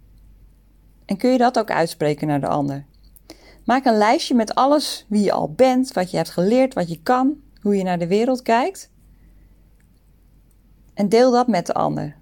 En 1.05 1.17
kun 1.17 1.31
je 1.31 1.37
dat 1.37 1.59
ook 1.59 1.71
uitspreken 1.71 2.27
naar 2.27 2.39
de 2.39 2.47
ander? 2.47 2.85
Maak 3.65 3.85
een 3.85 3.97
lijstje 3.97 4.35
met 4.35 4.55
alles 4.55 5.05
wie 5.09 5.23
je 5.23 5.31
al 5.31 5.51
bent, 5.51 5.93
wat 5.93 6.11
je 6.11 6.17
hebt 6.17 6.29
geleerd, 6.29 6.73
wat 6.73 6.89
je 6.89 7.01
kan, 7.01 7.35
hoe 7.61 7.75
je 7.77 7.83
naar 7.83 7.99
de 7.99 8.07
wereld 8.07 8.41
kijkt. 8.41 8.91
En 10.93 11.09
deel 11.09 11.31
dat 11.31 11.47
met 11.47 11.65
de 11.65 11.73
ander. 11.73 12.15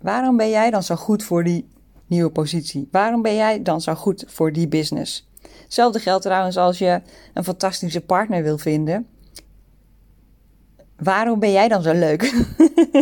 Waarom 0.00 0.36
ben 0.36 0.50
jij 0.50 0.70
dan 0.70 0.82
zo 0.82 0.94
goed 0.94 1.22
voor 1.22 1.44
die 1.44 1.68
nieuwe 2.06 2.30
positie? 2.30 2.88
Waarom 2.90 3.22
ben 3.22 3.34
jij 3.34 3.62
dan 3.62 3.80
zo 3.80 3.94
goed 3.94 4.24
voor 4.26 4.52
die 4.52 4.68
business? 4.68 5.27
Hetzelfde 5.62 5.98
geldt 5.98 6.22
trouwens 6.22 6.56
als 6.56 6.78
je 6.78 7.00
een 7.34 7.44
fantastische 7.44 8.00
partner 8.00 8.42
wil 8.42 8.58
vinden. 8.58 9.06
Waarom 10.96 11.38
ben 11.38 11.52
jij 11.52 11.68
dan 11.68 11.82
zo 11.82 11.92
leuk? 11.92 12.34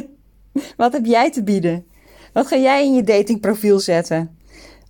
Wat 0.77 0.93
heb 0.93 1.05
jij 1.05 1.31
te 1.31 1.43
bieden? 1.43 1.87
Wat 2.33 2.47
ga 2.47 2.57
jij 2.57 2.85
in 2.85 2.95
je 2.95 3.03
datingprofiel 3.03 3.79
zetten? 3.79 4.39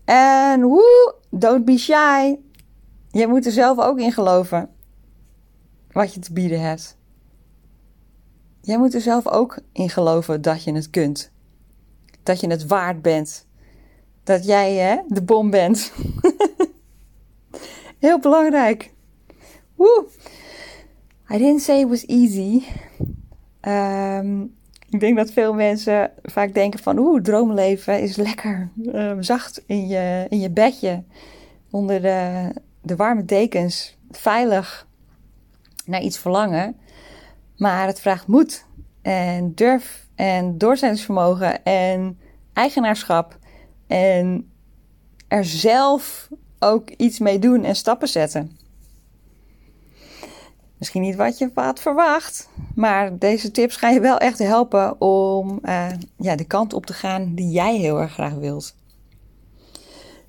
En 0.04 0.62
woe, 0.62 1.14
don't 1.30 1.64
be 1.64 1.78
shy. 1.78 2.36
Je 3.10 3.26
moet 3.26 3.46
er 3.46 3.52
zelf 3.52 3.78
ook 3.78 3.98
in 3.98 4.12
geloven 4.12 4.68
wat 5.96 6.14
je 6.14 6.20
te 6.20 6.32
bieden 6.32 6.60
hebt. 6.60 6.96
Jij 8.60 8.78
moet 8.78 8.94
er 8.94 9.00
zelf 9.00 9.26
ook 9.26 9.58
in 9.72 9.90
geloven 9.90 10.42
dat 10.42 10.64
je 10.64 10.72
het 10.72 10.90
kunt. 10.90 11.30
Dat 12.22 12.40
je 12.40 12.46
het 12.46 12.66
waard 12.66 13.02
bent. 13.02 13.46
Dat 14.24 14.44
jij 14.44 14.74
hè, 14.74 14.96
de 15.08 15.22
bom 15.22 15.50
bent. 15.50 15.92
Heel 18.06 18.18
belangrijk. 18.20 18.92
Woe! 19.74 20.06
I 21.30 21.38
didn't 21.38 21.60
say 21.60 21.80
it 21.80 21.88
was 21.88 22.06
easy. 22.06 22.62
Um, 23.60 24.42
ik 24.88 25.00
denk 25.00 25.16
dat 25.16 25.30
veel 25.30 25.54
mensen 25.54 26.10
vaak 26.22 26.54
denken 26.54 26.80
van... 26.80 26.98
Oeh, 26.98 27.22
droomleven 27.22 28.00
is 28.00 28.16
lekker 28.16 28.68
um, 28.92 29.22
zacht 29.22 29.62
in 29.66 29.86
je, 29.86 30.26
in 30.28 30.40
je 30.40 30.50
bedje. 30.50 31.04
Onder 31.70 32.02
de, 32.02 32.50
de 32.82 32.96
warme 32.96 33.24
dekens. 33.24 33.96
Veilig 34.10 34.88
naar 35.84 36.02
iets 36.02 36.18
verlangen. 36.18 36.76
Maar 37.56 37.86
het 37.86 38.00
vraagt 38.00 38.26
moed 38.26 38.66
en 39.02 39.54
durf 39.54 40.06
en 40.14 40.58
doorzettingsvermogen 40.58 41.64
en 41.64 42.18
eigenaarschap. 42.52 43.38
En 43.86 44.50
er 45.28 45.44
zelf 45.44 46.28
ook 46.58 46.90
iets 46.90 47.18
mee 47.18 47.38
doen 47.38 47.64
en 47.64 47.76
stappen 47.76 48.08
zetten. 48.08 48.58
Misschien 50.78 51.02
niet 51.02 51.16
wat 51.16 51.38
je 51.38 51.50
had 51.54 51.80
verwacht, 51.80 52.48
maar 52.74 53.18
deze 53.18 53.50
tips 53.50 53.76
gaan 53.76 53.92
je 53.92 54.00
wel 54.00 54.18
echt 54.18 54.38
helpen 54.38 55.00
om 55.00 55.58
uh, 55.62 55.88
ja, 56.16 56.36
de 56.36 56.44
kant 56.44 56.72
op 56.72 56.86
te 56.86 56.92
gaan 56.92 57.34
die 57.34 57.50
jij 57.50 57.76
heel 57.76 58.00
erg 58.00 58.12
graag 58.12 58.34
wilt. 58.34 58.74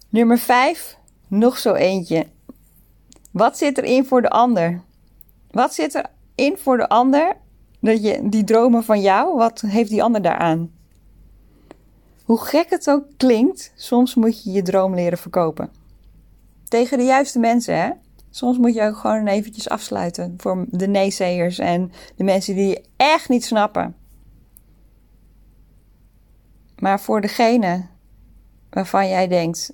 Nummer 0.09 0.37
5, 0.37 0.97
nog 1.27 1.57
zo 1.57 1.73
eentje. 1.73 2.27
Wat 3.31 3.57
zit 3.57 3.77
erin 3.77 4.05
voor 4.05 4.21
de 4.21 4.29
ander? 4.29 4.81
Wat 5.51 5.73
zit 5.73 5.95
er 5.95 6.05
in 6.35 6.57
voor 6.57 6.77
de 6.77 6.89
ander? 6.89 7.37
Dat 7.79 8.03
je, 8.03 8.29
die 8.29 8.43
dromen 8.43 8.83
van 8.83 9.01
jou, 9.01 9.37
wat 9.37 9.61
heeft 9.61 9.89
die 9.89 10.03
ander 10.03 10.21
daaraan? 10.21 10.71
Hoe 12.23 12.39
gek 12.39 12.69
het 12.69 12.89
ook 12.89 13.03
klinkt, 13.17 13.71
soms 13.75 14.15
moet 14.15 14.43
je 14.43 14.51
je 14.51 14.61
droom 14.61 14.95
leren 14.95 15.17
verkopen. 15.17 15.69
Tegen 16.67 16.97
de 16.97 17.03
juiste 17.03 17.39
mensen, 17.39 17.77
hè? 17.77 17.89
Soms 18.29 18.57
moet 18.57 18.73
je 18.73 18.81
ook 18.81 18.97
gewoon 18.97 19.27
eventjes 19.27 19.69
afsluiten 19.69 20.33
voor 20.37 20.65
de 20.69 20.87
neezeers 20.87 21.59
en 21.59 21.91
de 22.15 22.23
mensen 22.23 22.55
die 22.55 22.67
je 22.67 22.83
echt 22.97 23.29
niet 23.29 23.45
snappen. 23.45 23.95
Maar 26.79 26.99
voor 26.99 27.21
degene 27.21 27.85
waarvan 28.69 29.07
jij 29.07 29.27
denkt, 29.27 29.73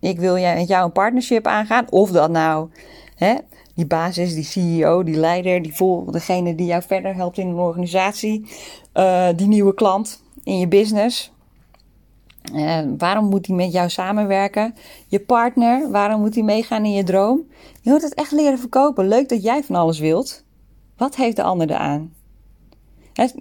ik 0.00 0.18
wil 0.18 0.34
met 0.34 0.68
jou 0.68 0.84
een 0.84 0.92
partnership 0.92 1.46
aangaan, 1.46 1.90
of 1.90 2.10
dat 2.10 2.30
nou 2.30 2.70
hè, 3.14 3.34
die 3.74 3.86
basis, 3.86 4.34
die 4.34 4.44
CEO, 4.44 5.02
die 5.02 5.16
leider, 5.16 5.62
die 5.62 5.74
vol, 5.74 6.10
degene 6.10 6.54
die 6.54 6.66
jou 6.66 6.82
verder 6.82 7.14
helpt 7.14 7.38
in 7.38 7.48
een 7.48 7.54
organisatie, 7.54 8.46
uh, 8.94 9.28
die 9.36 9.46
nieuwe 9.46 9.74
klant 9.74 10.22
in 10.44 10.58
je 10.58 10.68
business. 10.68 11.31
Uh, 12.54 12.80
waarom 12.98 13.28
moet 13.28 13.46
hij 13.46 13.56
met 13.56 13.72
jou 13.72 13.90
samenwerken? 13.90 14.74
Je 15.06 15.20
partner, 15.20 15.90
waarom 15.90 16.20
moet 16.20 16.34
hij 16.34 16.44
meegaan 16.44 16.84
in 16.84 16.92
je 16.92 17.04
droom? 17.04 17.46
Je 17.80 17.90
moet 17.90 18.02
het 18.02 18.14
echt 18.14 18.32
leren 18.32 18.58
verkopen. 18.58 19.08
Leuk 19.08 19.28
dat 19.28 19.42
jij 19.42 19.64
van 19.64 19.74
alles 19.74 19.98
wilt. 19.98 20.44
Wat 20.96 21.16
heeft 21.16 21.36
de 21.36 21.42
ander 21.42 21.70
eraan? 21.70 22.14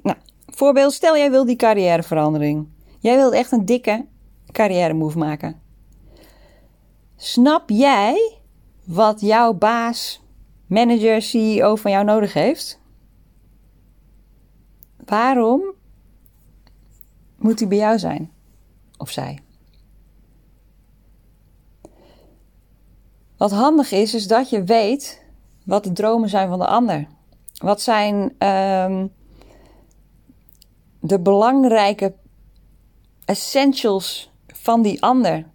nou, 0.03 0.17
voorbeeld, 0.45 0.93
stel 0.93 1.17
jij 1.17 1.31
wil 1.31 1.45
die 1.45 1.55
carrièreverandering. 1.55 2.67
Jij 2.99 3.15
wilt 3.15 3.33
echt 3.33 3.51
een 3.51 3.65
dikke 3.65 4.05
carrière 4.51 4.93
move 4.93 5.17
maken. 5.17 5.61
Snap 7.15 7.69
jij 7.69 8.37
wat 8.83 9.21
jouw 9.21 9.53
baas, 9.53 10.21
manager, 10.67 11.21
CEO 11.21 11.75
van 11.75 11.91
jou 11.91 12.05
nodig 12.05 12.33
heeft? 12.33 12.79
Waarom 15.05 15.61
moet 17.37 17.59
hij 17.59 17.67
bij 17.67 17.77
jou 17.77 17.99
zijn? 17.99 18.30
Of 19.01 19.09
zij? 19.09 19.39
Wat 23.37 23.51
handig 23.51 23.91
is, 23.91 24.13
is 24.13 24.27
dat 24.27 24.49
je 24.49 24.63
weet 24.63 25.25
wat 25.65 25.83
de 25.83 25.91
dromen 25.91 26.29
zijn 26.29 26.49
van 26.49 26.59
de 26.59 26.67
ander. 26.67 27.07
Wat 27.57 27.81
zijn 27.81 28.15
um, 28.47 29.11
de 30.99 31.19
belangrijke 31.19 32.13
essentials 33.25 34.31
van 34.47 34.81
die 34.81 35.01
ander? 35.01 35.45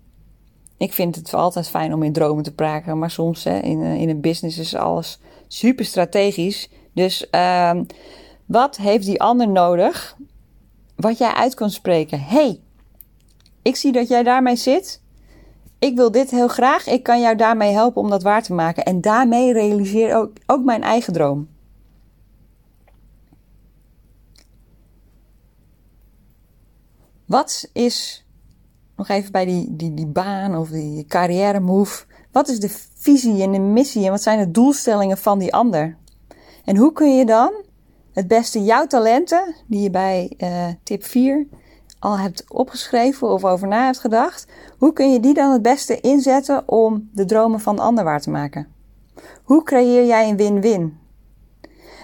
Ik 0.77 0.93
vind 0.93 1.17
het 1.17 1.35
altijd 1.35 1.69
fijn 1.69 1.95
om 1.95 2.03
in 2.03 2.13
dromen 2.13 2.45
te 2.45 2.55
praten, 2.55 2.99
maar 2.99 3.11
soms 3.11 3.45
hè, 3.45 3.59
in, 3.59 3.83
eh, 3.83 4.01
in 4.01 4.09
een 4.09 4.21
business 4.21 4.59
is 4.59 4.75
alles 4.75 5.19
super 5.49 5.85
strategisch. 5.85 6.69
Dus 6.93 7.27
um, 7.31 7.87
wat 8.47 8.77
heeft 8.77 9.07
die 9.07 9.21
ander 9.21 9.49
nodig? 9.49 10.17
Wat 10.97 11.19
jij 11.19 11.33
uit 11.33 11.55
kan 11.55 11.71
spreken. 11.71 12.21
hey, 12.21 12.61
ik 13.67 13.77
zie 13.77 13.93
dat 13.93 14.09
jij 14.09 14.23
daarmee 14.23 14.57
zit. 14.57 15.01
Ik 15.79 15.97
wil 15.97 16.11
dit 16.11 16.31
heel 16.31 16.49
graag. 16.49 16.87
Ik 16.87 17.03
kan 17.03 17.21
jou 17.21 17.37
daarmee 17.37 17.73
helpen 17.73 18.03
om 18.03 18.11
dat 18.11 18.23
waar 18.23 18.43
te 18.43 18.53
maken. 18.53 18.85
En 18.85 19.01
daarmee 19.01 19.53
realiseer 19.53 20.17
ook, 20.17 20.33
ook 20.47 20.65
mijn 20.65 20.83
eigen 20.83 21.13
droom. 21.13 21.49
Wat 27.25 27.69
is, 27.73 28.27
nog 28.97 29.09
even 29.09 29.33
bij 29.33 29.45
die, 29.45 29.77
die, 29.77 29.95
die 29.95 30.07
baan 30.07 30.57
of 30.57 30.69
die 30.69 31.05
carrière 31.07 31.61
move. 31.61 32.05
Wat 32.33 32.49
is 32.49 32.61
de 32.61 32.71
visie 32.95 33.43
en 33.43 33.53
de 33.53 33.59
missie 33.59 34.05
en 34.05 34.11
wat 34.11 34.23
zijn 34.23 34.39
de 34.39 34.51
doelstellingen 34.51 35.19
van 35.19 35.39
die 35.39 35.55
ander? 35.55 35.97
En 36.65 36.77
hoe 36.77 36.93
kun 36.93 37.17
je 37.17 37.25
dan 37.25 37.53
het 38.13 38.29
beste 38.29 38.65
jouw 38.65 38.87
talenten, 38.87 39.55
die 39.67 39.81
je 39.81 39.91
bij 39.91 40.33
uh, 40.39 40.69
tip 40.83 41.05
4 41.05 41.47
al 42.07 42.19
hebt 42.19 42.45
opgeschreven 42.49 43.29
of 43.29 43.45
over 43.45 43.69
na 43.69 43.85
hebt 43.85 43.99
gedacht, 43.99 44.47
hoe 44.79 44.93
kun 44.93 45.13
je 45.13 45.21
die 45.21 45.35
dan 45.35 45.53
het 45.53 45.63
beste 45.63 46.01
inzetten 46.01 46.69
om 46.69 47.09
de 47.13 47.25
dromen 47.25 47.61
van 47.61 47.77
de 47.77 47.83
ander 47.83 48.05
waar 48.05 48.21
te 48.21 48.31
maken? 48.31 48.67
Hoe 49.43 49.63
creëer 49.63 50.07
jij 50.07 50.29
een 50.29 50.37
win-win? 50.37 50.99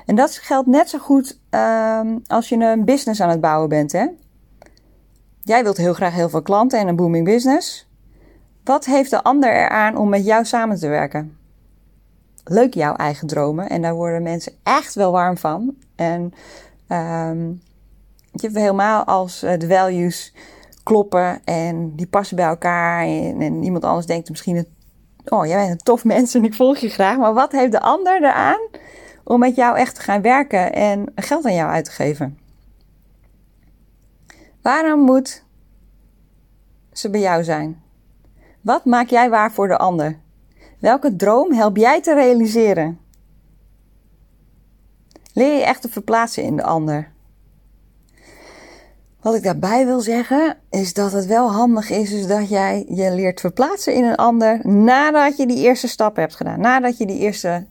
En 0.06 0.14
dat 0.14 0.30
geldt 0.30 0.68
net 0.68 0.88
zo 0.88 0.99
goed 0.99 1.40
uh, 1.50 2.00
als 2.26 2.49
je 2.49 2.56
een 2.56 2.85
business 2.85 3.21
aan 3.21 3.28
het 3.28 3.40
bouwen 3.40 3.68
bent. 3.68 3.92
Hè? 3.92 4.06
Jij 5.42 5.62
wilt 5.62 5.76
heel 5.76 5.94
graag 5.94 6.14
heel 6.14 6.28
veel 6.28 6.42
klanten 6.42 6.78
en 6.78 6.88
een 6.88 6.97
booming 6.97 7.25
business. 7.25 7.88
Wat 8.64 8.85
heeft 8.85 9.11
de 9.11 9.23
ander 9.23 9.52
eraan 9.54 9.97
om 9.97 10.09
met 10.09 10.25
jou 10.25 10.44
samen 10.44 10.78
te 10.78 10.88
werken? 10.88 11.37
Leuk 12.44 12.75
jouw 12.75 12.94
eigen 12.94 13.26
dromen 13.26 13.68
en 13.68 13.82
daar 13.82 13.94
worden 13.94 14.23
mensen 14.23 14.52
echt 14.62 14.94
wel 14.94 15.12
warm 15.12 15.37
van. 15.37 15.75
En 15.94 16.35
um, 16.88 17.61
je 18.33 18.51
helemaal 18.53 19.05
als 19.05 19.45
uh, 19.45 19.59
de 19.59 19.69
values 19.69 20.35
kloppen 20.83 21.45
en 21.45 21.97
die 21.97 22.07
passen 22.07 22.37
bij 22.37 22.47
elkaar. 22.47 23.03
En, 23.03 23.62
iemand 23.62 23.85
anders 23.85 24.07
denkt 24.07 24.31
misschien, 24.31 24.67
oh 25.25 25.47
jij 25.47 25.57
bent 25.57 25.71
een 25.71 25.77
tof 25.77 26.05
mens 26.05 26.35
en 26.35 26.45
ik 26.45 26.55
volg 26.55 26.79
je 26.79 26.89
graag. 26.89 27.19
Maar 27.19 27.35
wat 27.35 27.53
heeft 27.53 27.73
de 27.73 27.81
ander 27.81 28.17
eraan 28.17 28.61
om 29.25 29.39
met 29.39 29.57
jou 29.57 29.77
echt 29.77 29.95
te 29.95 30.01
gaan 30.01 30.23
werken 30.23 30.73
en 30.73 31.12
geld 31.15 31.45
aan 31.45 31.55
jou 31.55 31.71
uit 31.71 31.85
te 31.85 31.91
geven? 31.91 32.39
Waarom 34.62 35.01
moet 35.01 35.45
ze 36.93 37.11
bij 37.11 37.21
jou 37.21 37.45
zijn? 37.45 37.83
Wat 38.61 38.85
maak 38.85 39.09
jij 39.09 39.31
waar 39.31 39.53
voor 39.53 39.69
de 39.69 39.79
ander? 39.79 40.19
Welke 40.79 41.17
droom 41.17 41.53
help 41.53 41.77
jij 41.77 42.01
te 42.01 42.15
realiseren? 42.15 43.01
Leer 45.35 45.57
je 45.57 45.65
echt 45.65 45.83
te 45.83 45.89
verplaatsen 45.89 46.43
in 46.43 46.57
de 46.57 46.62
ander. 46.62 47.12
Wat 49.23 49.35
ik 49.35 49.43
daarbij 49.43 49.87
wil 49.87 50.00
zeggen, 50.00 50.59
is 50.71 50.95
dat 50.95 51.12
het 51.12 51.26
wel 51.26 51.52
handig 51.52 51.91
is, 51.91 52.12
is 52.12 52.26
dat 52.26 52.49
jij 52.49 52.87
je 52.88 53.14
leert 53.14 53.41
verplaatsen 53.41 53.95
in 53.95 54.05
een 54.05 54.17
ander 54.17 54.67
nadat 54.67 55.37
je 55.37 55.47
die 55.47 55.59
eerste 55.59 55.88
stap 55.88 56.17
hebt 56.17 56.35
gedaan. 56.35 56.61
Nadat 56.61 56.99
je 56.99 57.07
die 57.07 57.19
eerste 57.19 57.67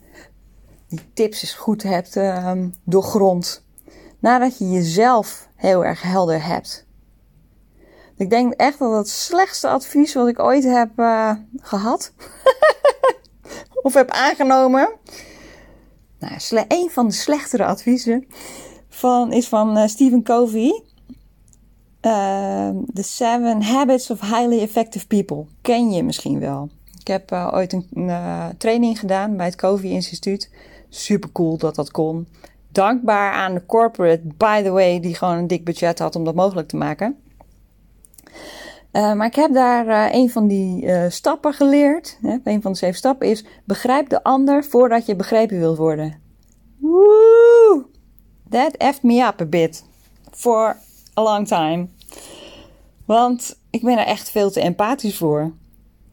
tips 1.13 1.41
eens 1.41 1.53
goed 1.53 1.83
hebt 1.83 2.15
uh, 2.15 2.51
doorgrond. 2.83 3.65
Nadat 4.19 4.57
je 4.57 4.69
jezelf 4.69 5.47
heel 5.55 5.85
erg 5.85 6.01
helder 6.01 6.45
hebt. 6.45 6.85
Ik 8.17 8.29
denk 8.29 8.53
echt 8.53 8.79
dat 8.79 8.97
het 8.97 9.09
slechtste 9.09 9.67
advies 9.67 10.13
wat 10.13 10.27
ik 10.27 10.39
ooit 10.39 10.63
heb 10.63 10.89
uh, 10.95 11.31
gehad 11.57 12.13
of 13.83 13.93
heb 13.93 14.09
aangenomen. 14.09 14.89
Nou, 16.19 16.65
een 16.67 16.89
van 16.91 17.07
de 17.07 17.13
slechtere 17.13 17.65
adviezen 17.65 18.27
van, 18.89 19.31
is 19.31 19.47
van 19.47 19.77
uh, 19.77 19.87
Stephen 19.87 20.23
Covey. 20.23 20.89
The 22.01 23.03
Seven 23.03 23.61
Habits 23.61 24.09
of 24.09 24.21
Highly 24.21 24.59
Effective 24.59 25.07
People. 25.07 25.45
Ken 25.61 25.91
je 25.91 26.03
misschien 26.03 26.39
wel. 26.39 26.69
Ik 26.99 27.07
heb 27.07 27.31
uh, 27.31 27.49
ooit 27.53 27.73
een 27.73 27.87
uh, 27.93 28.45
training 28.57 28.99
gedaan 28.99 29.37
bij 29.37 29.45
het 29.45 29.55
Covey 29.55 29.89
Instituut. 29.89 30.51
Super 30.89 31.31
cool 31.31 31.57
dat 31.57 31.75
dat 31.75 31.91
kon. 31.91 32.27
Dankbaar 32.71 33.33
aan 33.33 33.53
de 33.53 33.65
corporate, 33.65 34.21
by 34.37 34.61
the 34.63 34.69
way, 34.69 34.99
die 34.99 35.15
gewoon 35.15 35.37
een 35.37 35.47
dik 35.47 35.65
budget 35.65 35.99
had 35.99 36.15
om 36.15 36.23
dat 36.23 36.35
mogelijk 36.35 36.67
te 36.67 36.77
maken. 36.77 37.17
Uh, 38.91 39.13
maar 39.13 39.27
ik 39.27 39.35
heb 39.35 39.53
daar 39.53 40.13
een 40.13 40.29
van 40.29 40.47
die 40.47 40.85
stappen 41.09 41.53
geleerd. 41.53 42.17
Hè? 42.21 42.37
Een 42.43 42.61
van 42.61 42.71
de 42.71 42.77
zeven 42.77 42.97
stappen 42.97 43.27
is: 43.27 43.45
begrijp 43.65 44.09
de 44.09 44.23
ander 44.23 44.63
voordat 44.63 45.05
je 45.05 45.15
begrepen 45.15 45.59
wilt 45.59 45.77
worden. 45.77 46.19
Woo! 46.77 47.89
That 48.49 48.75
effed 48.77 49.03
me 49.03 49.25
up 49.27 49.41
a 49.41 49.45
bit. 49.45 49.83
For 50.31 50.77
a 51.17 51.21
long 51.21 51.47
time. 51.47 51.87
Want 53.05 53.59
ik 53.69 53.81
ben 53.81 53.97
er 53.97 54.05
echt 54.05 54.31
veel 54.31 54.51
te 54.51 54.61
empathisch 54.61 55.17
voor. 55.17 55.53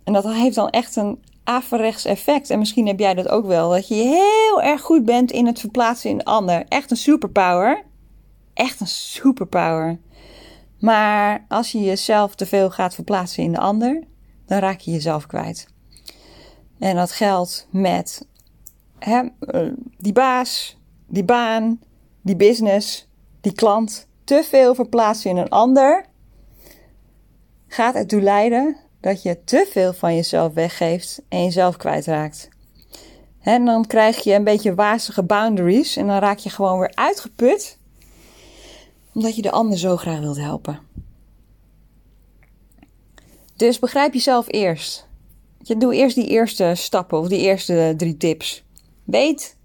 En 0.05 0.13
dat 0.13 0.33
heeft 0.33 0.55
dan 0.55 0.71
echt 0.71 0.97
een 0.97 1.23
averechts 1.45 2.05
effect. 2.05 2.51
En 2.51 2.59
misschien 2.59 2.87
heb 2.87 2.99
jij 2.99 3.15
dat 3.15 3.29
ook 3.29 3.47
wel. 3.47 3.71
Dat 3.71 3.89
je 3.89 3.95
heel 3.95 4.63
erg 4.63 4.81
goed 4.81 5.05
bent 5.05 5.31
in 5.31 5.47
het 5.47 5.61
verplaatsen 5.61 6.11
in 6.11 6.19
de 6.19 6.25
ander. 6.25 6.65
Echt 6.69 6.91
een 6.91 6.97
superpower. 6.97 7.85
Echt 8.55 8.81
een 8.81 8.87
superpower. 8.87 9.99
Maar 10.79 11.45
als 11.49 11.73
je 11.73 11.81
jezelf 11.81 12.35
te 12.35 12.47
veel 12.47 12.71
gaat 12.71 12.95
verplaatsen 12.95 13.43
in 13.43 13.53
de 13.53 13.59
ander, 13.59 14.03
dan 14.47 14.59
raak 14.59 14.81
je 14.81 14.91
jezelf 14.91 15.27
kwijt. 15.27 15.69
En 16.79 16.97
dat 16.97 17.13
geldt 17.13 17.69
met 17.71 18.27
hè, 18.99 19.23
eh, 19.41 19.73
die 19.99 20.13
baas, 20.13 20.77
die 21.07 21.25
baan, 21.25 21.81
die 22.23 22.37
business, 22.37 23.09
die 23.41 23.53
klant. 23.53 24.07
Te 24.29 24.45
veel 24.45 24.75
verplaatsen 24.75 25.31
in 25.31 25.37
een 25.37 25.49
ander 25.49 26.05
gaat 27.67 27.95
ertoe 27.95 28.23
leiden 28.23 28.77
dat 29.01 29.23
je 29.23 29.45
te 29.45 29.69
veel 29.71 29.93
van 29.93 30.15
jezelf 30.15 30.53
weggeeft 30.53 31.23
en 31.29 31.45
jezelf 31.45 31.77
kwijtraakt. 31.77 32.49
En 33.41 33.65
dan 33.65 33.87
krijg 33.87 34.25
je 34.25 34.35
een 34.35 34.45
beetje 34.45 34.75
wazige 34.75 35.23
boundaries 35.23 35.97
en 35.97 36.07
dan 36.07 36.19
raak 36.19 36.39
je 36.39 36.51
gewoon 36.51 36.79
weer 36.79 36.95
uitgeput 36.95 37.79
omdat 39.15 39.37
je 39.37 39.43
de 39.43 39.51
ander 39.51 39.79
zo 39.79 39.97
graag 39.97 40.21
wilt 40.21 40.39
helpen. 40.39 40.81
Dus 43.57 43.79
begrijp 43.79 44.13
jezelf 44.13 44.53
eerst. 44.53 45.09
Je 45.63 45.77
doe 45.77 45.95
eerst 45.95 46.15
die 46.15 46.29
eerste 46.29 46.73
stappen 46.75 47.19
of 47.19 47.29
die 47.29 47.41
eerste 47.41 47.95
drie 47.97 48.17
tips. 48.17 48.65
Weet 49.05 49.57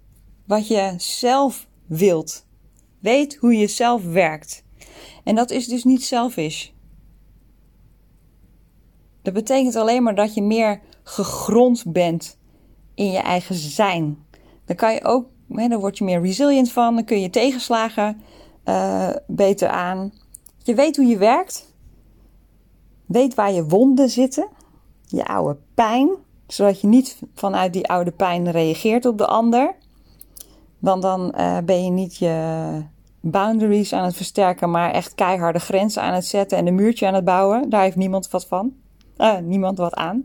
wat 0.44 0.68
je 0.68 0.94
zelf 0.96 1.66
wilt. 1.86 2.44
Weet 3.04 3.36
hoe 3.36 3.56
je 3.56 3.66
zelf 3.66 4.04
werkt. 4.04 4.64
En 5.24 5.34
dat 5.34 5.50
is 5.50 5.66
dus 5.66 5.84
niet 5.84 6.04
selfish. 6.04 6.68
Dat 9.22 9.34
betekent 9.34 9.76
alleen 9.76 10.02
maar 10.02 10.14
dat 10.14 10.34
je 10.34 10.42
meer 10.42 10.80
gegrond 11.02 11.84
bent 11.86 12.38
in 12.94 13.10
je 13.10 13.18
eigen 13.18 13.54
zijn. 13.54 14.24
Dan 14.64 14.76
kan 14.76 14.94
je 14.94 15.04
ook, 15.04 15.26
hè, 15.48 15.68
dan 15.68 15.80
word 15.80 15.98
je 15.98 16.04
meer 16.04 16.20
resilient 16.20 16.72
van, 16.72 16.94
dan 16.94 17.04
kun 17.04 17.20
je 17.20 17.30
tegenslagen 17.30 18.20
uh, 18.64 19.10
beter 19.26 19.68
aan. 19.68 20.12
Je 20.62 20.74
weet 20.74 20.96
hoe 20.96 21.06
je 21.06 21.18
werkt. 21.18 21.74
Weet 23.06 23.34
waar 23.34 23.52
je 23.52 23.66
wonden 23.66 24.10
zitten. 24.10 24.48
Je 25.06 25.26
oude 25.26 25.58
pijn. 25.74 26.10
Zodat 26.46 26.80
je 26.80 26.86
niet 26.86 27.18
vanuit 27.34 27.72
die 27.72 27.88
oude 27.88 28.12
pijn 28.12 28.50
reageert 28.50 29.06
op 29.06 29.18
de 29.18 29.26
ander. 29.26 29.74
Want 30.78 31.02
dan 31.02 31.34
uh, 31.36 31.58
ben 31.58 31.84
je 31.84 31.90
niet 31.90 32.16
je 32.16 32.92
boundaries 33.30 33.92
aan 33.92 34.04
het 34.04 34.16
versterken, 34.16 34.70
maar 34.70 34.90
echt 34.90 35.14
keiharde 35.14 35.58
grenzen 35.58 36.02
aan 36.02 36.14
het 36.14 36.26
zetten 36.26 36.58
en 36.58 36.66
een 36.66 36.74
muurtje 36.74 37.06
aan 37.06 37.14
het 37.14 37.24
bouwen. 37.24 37.70
Daar 37.70 37.82
heeft 37.82 37.96
niemand 37.96 38.30
wat 38.30 38.46
van. 38.46 38.72
Uh, 39.18 39.38
niemand 39.38 39.78
wat 39.78 39.94
aan. 39.94 40.24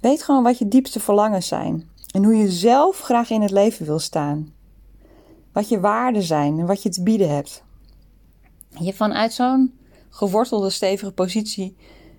Weet 0.00 0.22
gewoon 0.22 0.42
wat 0.42 0.58
je 0.58 0.68
diepste 0.68 1.00
verlangens 1.00 1.48
zijn. 1.48 1.88
En 2.14 2.24
hoe 2.24 2.36
je 2.36 2.50
zelf 2.50 3.00
graag 3.00 3.30
in 3.30 3.42
het 3.42 3.50
leven 3.50 3.86
wil 3.86 3.98
staan 3.98 4.52
wat 5.58 5.68
je 5.68 5.80
waarden 5.80 6.22
zijn 6.22 6.58
en 6.58 6.66
wat 6.66 6.82
je 6.82 6.88
te 6.88 7.02
bieden 7.02 7.28
hebt. 7.34 7.64
Je 8.68 8.94
vanuit 8.94 9.32
zo'n 9.32 9.78
gewortelde, 10.08 10.70
stevige 10.70 11.12
positie 11.12 11.76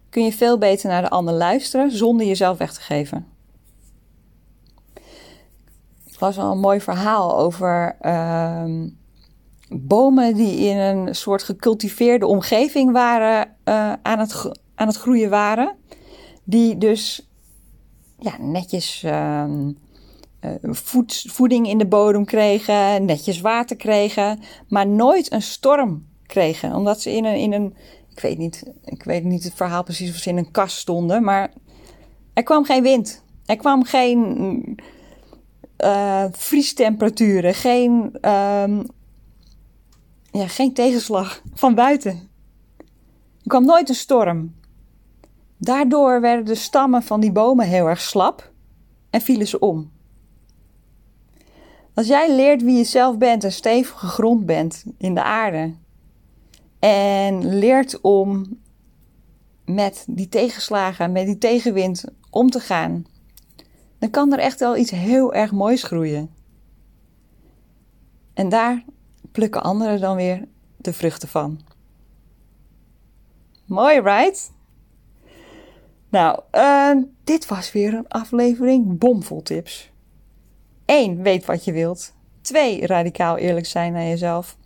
kun 0.10 0.24
je 0.24 0.34
veel 0.34 0.58
beter 0.58 0.90
naar 0.90 1.02
de 1.02 1.10
ander 1.10 1.34
luisteren 1.34 1.92
zonder 1.92 2.26
jezelf 2.28 2.58
weg 2.58 2.74
te 2.74 2.82
geven. 2.82 3.28
Het 6.04 6.20
was 6.20 6.38
al 6.38 6.52
een 6.52 6.60
mooi 6.60 6.82
verhaal 6.82 7.38
over 7.38 7.98
uh, 8.02 8.64
bomen 9.70 10.36
die 10.36 10.58
in 10.58 10.78
een 10.78 11.16
soort 11.16 11.44
gecultiveerde 11.44 12.28
omgeving 12.28 12.92
waren, 12.92 13.56
uh, 13.66 13.94
aan, 14.02 14.20
het, 14.20 14.52
aan 14.76 14.88
het 14.88 14.96
groeien 14.96 15.30
waren. 15.30 15.76
Die 16.44 16.78
dus 16.78 17.30
ja, 18.20 18.36
netjes 18.40 19.04
ehm, 19.04 19.72
eh, 20.40 20.52
voed, 20.62 21.26
voeding 21.28 21.68
in 21.68 21.78
de 21.78 21.88
bodem 21.88 22.26
kregen, 22.26 23.06
netjes 23.06 23.42
water 23.42 23.76
kregen, 23.76 24.40
maar 24.68 24.88
nooit 24.88 25.32
een 25.32 25.42
storm 25.42 26.06
kregen. 26.26 26.76
Omdat 26.76 27.02
ze 27.02 27.12
in 27.12 27.26
een, 27.26 27.38
in 27.38 27.54
een 27.54 27.76
ik 28.20 28.26
weet 28.26 28.38
niet, 28.38 28.64
ik 28.86 29.04
weet 29.04 29.24
niet 29.24 29.44
het 29.44 29.54
verhaal 29.54 29.84
precies 29.84 30.10
of 30.10 30.16
ze 30.16 30.30
in 30.30 30.38
een 30.38 30.52
kast 30.52 30.78
stonden, 30.78 31.24
maar 31.24 31.54
er 32.34 32.44
kwam 32.44 32.64
geen 32.66 32.84
wind. 32.84 33.24
Er 33.46 33.56
kwam 33.56 33.84
geen 33.84 34.80
uh, 35.84 36.26
vriestemperaturen, 36.32 37.54
geen, 37.54 38.18
um, 38.30 38.86
ja, 40.32 40.48
geen 40.48 40.74
tegenslag 40.74 41.42
van 41.54 41.76
buiten. 41.76 42.30
Er 43.42 43.48
kwam 43.48 43.66
nooit 43.66 43.90
een 43.90 43.96
storm. 43.96 44.56
Daardoor 45.58 46.22
werden 46.22 46.46
de 46.46 46.56
stammen 46.56 47.04
van 47.04 47.20
die 47.20 47.32
bomen 47.32 47.68
heel 47.68 47.88
erg 47.88 48.02
slap 48.02 48.52
en 49.10 49.22
vielen 49.22 49.48
ze 49.48 49.60
om. 49.60 49.92
Als 51.94 52.08
jij 52.08 52.36
leert 52.36 52.64
wie 52.64 52.78
je 52.78 52.84
zelf 52.84 53.18
bent 53.18 53.44
en 53.44 53.52
stevig 53.52 54.00
gegrond 54.00 54.46
bent 54.46 54.84
in 54.98 55.14
de 55.14 55.24
aarde 55.24 55.74
en 56.80 57.58
leert 57.58 58.02
om 58.02 58.60
met 59.66 60.06
die 60.08 60.30
tegenslagen, 60.30 61.12
met 61.12 61.26
die 61.26 61.38
tegenwind 61.38 62.04
om 62.30 62.50
te 62.50 62.60
gaan, 62.60 63.06
dan 63.98 64.10
kan 64.10 64.34
er 64.34 64.40
echt 64.40 64.60
wel 64.60 64.78
iets 64.78 64.92
heel 64.92 65.34
erg 65.34 65.52
moois 65.52 65.84
groeien. 65.84 66.30
En 68.34 68.50
daar 68.50 68.84
plukken 69.32 69.64
anderen 69.64 70.00
dan 70.00 70.16
weer 70.16 70.48
de 70.78 70.94
vruchten 70.94 71.28
van. 71.28 71.60
Mooi, 73.66 74.02
right? 74.02 74.52
Nou, 76.10 76.40
uh, 76.52 77.04
dit 77.24 77.48
was 77.48 77.72
weer 77.72 77.94
een 77.94 78.08
aflevering 78.08 78.98
bomvol 78.98 79.42
tips. 79.42 79.92
1. 80.86 81.22
Weet 81.22 81.46
wat 81.46 81.64
je 81.64 81.72
wilt. 81.72 82.14
2. 82.42 82.86
Radicaal 82.86 83.38
eerlijk 83.38 83.66
zijn 83.66 83.94
naar 83.94 84.08
jezelf. 84.08 84.58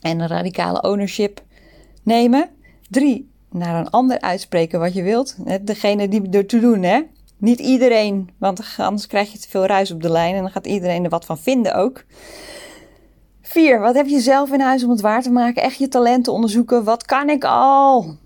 En 0.00 0.20
een 0.20 0.28
radicale 0.28 0.82
ownership 0.82 1.42
nemen. 2.02 2.50
3. 2.90 3.30
Naar 3.50 3.80
een 3.80 3.90
ander 3.90 4.20
uitspreken 4.20 4.80
wat 4.80 4.94
je 4.94 5.02
wilt. 5.02 5.36
Degene 5.66 6.08
die 6.08 6.30
er 6.30 6.46
te 6.46 6.60
doen, 6.60 6.82
hè. 6.82 7.02
Niet 7.36 7.58
iedereen, 7.58 8.30
want 8.38 8.74
anders 8.76 9.06
krijg 9.06 9.32
je 9.32 9.38
te 9.38 9.48
veel 9.48 9.66
ruis 9.66 9.90
op 9.90 10.02
de 10.02 10.10
lijn 10.10 10.34
en 10.34 10.42
dan 10.42 10.50
gaat 10.50 10.66
iedereen 10.66 11.04
er 11.04 11.10
wat 11.10 11.24
van 11.24 11.38
vinden 11.38 11.74
ook. 11.74 12.04
4. 13.48 13.80
Wat 13.80 13.94
heb 13.94 14.06
je 14.06 14.20
zelf 14.20 14.52
in 14.52 14.60
huis 14.60 14.84
om 14.84 14.90
het 14.90 15.00
waar 15.00 15.22
te 15.22 15.30
maken? 15.30 15.62
Echt 15.62 15.78
je 15.78 15.88
talenten 15.88 16.32
onderzoeken. 16.32 16.84
Wat 16.84 17.04
kan 17.04 17.28
ik 17.28 17.44
al? 17.44 18.16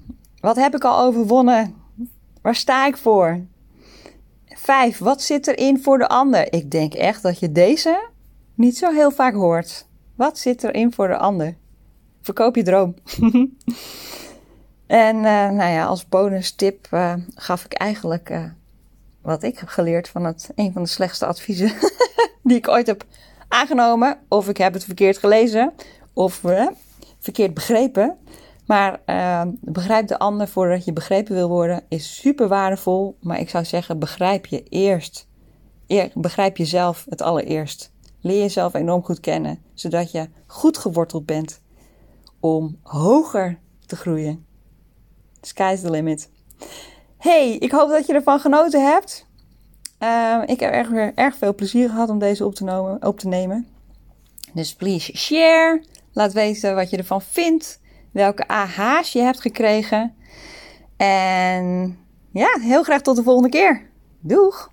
Wat 0.40 0.56
heb 0.56 0.74
ik 0.74 0.84
al 0.84 1.04
overwonnen? 1.04 1.74
Waar 2.40 2.54
sta 2.54 2.86
ik 2.86 2.96
voor? 2.96 3.40
5. 4.46 4.98
Wat 4.98 5.22
zit 5.22 5.46
erin 5.46 5.82
voor 5.82 5.98
de 5.98 6.08
ander? 6.08 6.52
Ik 6.52 6.70
denk 6.70 6.94
echt 6.94 7.22
dat 7.22 7.38
je 7.38 7.52
deze 7.52 8.08
niet 8.54 8.78
zo 8.78 8.90
heel 8.90 9.10
vaak 9.10 9.34
hoort. 9.34 9.86
Wat 10.14 10.38
zit 10.38 10.64
erin 10.64 10.92
voor 10.92 11.08
de 11.08 11.16
ander? 11.16 11.56
Verkoop 12.20 12.56
je 12.56 12.62
droom. 12.62 12.94
en 14.86 15.16
uh, 15.16 15.22
nou 15.50 15.70
ja, 15.70 15.84
als 15.84 16.08
bonus 16.08 16.52
tip 16.52 16.88
uh, 16.90 17.14
gaf 17.34 17.64
ik 17.64 17.72
eigenlijk 17.72 18.30
uh, 18.30 18.44
wat 19.20 19.42
ik 19.42 19.58
heb 19.58 19.68
geleerd 19.68 20.08
van 20.08 20.24
het, 20.24 20.50
een 20.54 20.72
van 20.72 20.82
de 20.82 20.88
slechtste 20.88 21.26
adviezen 21.26 21.72
die 22.42 22.56
ik 22.56 22.68
ooit 22.68 22.86
heb 22.86 23.04
aangenomen. 23.52 24.18
Of 24.28 24.48
ik 24.48 24.56
heb 24.56 24.72
het 24.72 24.84
verkeerd 24.84 25.18
gelezen 25.18 25.72
of 26.12 26.42
verkeerd 27.18 27.54
begrepen. 27.54 28.16
Maar 28.66 29.00
uh, 29.06 29.42
begrijp 29.60 30.06
de 30.06 30.18
ander 30.18 30.48
voordat 30.48 30.84
je 30.84 30.92
begrepen 30.92 31.34
wil 31.34 31.48
worden 31.48 31.84
is 31.88 32.16
super 32.16 32.48
waardevol. 32.48 33.16
Maar 33.20 33.40
ik 33.40 33.50
zou 33.50 33.64
zeggen, 33.64 33.98
begrijp 33.98 34.46
je 34.46 34.62
eerst. 34.62 35.28
Eer, 35.86 36.10
begrijp 36.14 36.56
jezelf 36.56 37.06
het 37.08 37.22
allereerst. 37.22 37.92
Leer 38.20 38.38
jezelf 38.38 38.74
enorm 38.74 39.04
goed 39.04 39.20
kennen, 39.20 39.62
zodat 39.74 40.10
je 40.10 40.28
goed 40.46 40.78
geworteld 40.78 41.26
bent 41.26 41.60
om 42.40 42.78
hoger 42.82 43.58
te 43.86 43.96
groeien. 43.96 44.46
Sky's 45.40 45.80
the 45.80 45.90
limit. 45.90 46.30
Hey, 47.16 47.56
ik 47.56 47.70
hoop 47.72 47.90
dat 47.90 48.06
je 48.06 48.12
ervan 48.12 48.40
genoten 48.40 48.84
hebt. 48.84 49.26
Uh, 50.02 50.42
ik 50.46 50.60
heb 50.60 50.72
erg, 50.72 50.90
erg 51.14 51.36
veel 51.36 51.54
plezier 51.54 51.88
gehad 51.88 52.08
om 52.08 52.18
deze 52.18 52.46
op 52.46 52.54
te, 52.54 52.96
op 53.00 53.18
te 53.18 53.28
nemen. 53.28 53.66
Dus 54.52 54.74
please 54.74 55.16
share. 55.16 55.84
Laat 56.12 56.32
weten 56.32 56.74
wat 56.74 56.90
je 56.90 56.96
ervan 56.96 57.22
vindt 57.22 57.80
welke 58.12 58.48
AH's 58.48 59.12
je 59.12 59.20
hebt 59.20 59.40
gekregen. 59.40 60.14
En 60.96 61.98
ja, 62.32 62.58
heel 62.60 62.82
graag 62.82 63.00
tot 63.00 63.16
de 63.16 63.22
volgende 63.22 63.48
keer. 63.48 63.90
Doeg! 64.20 64.70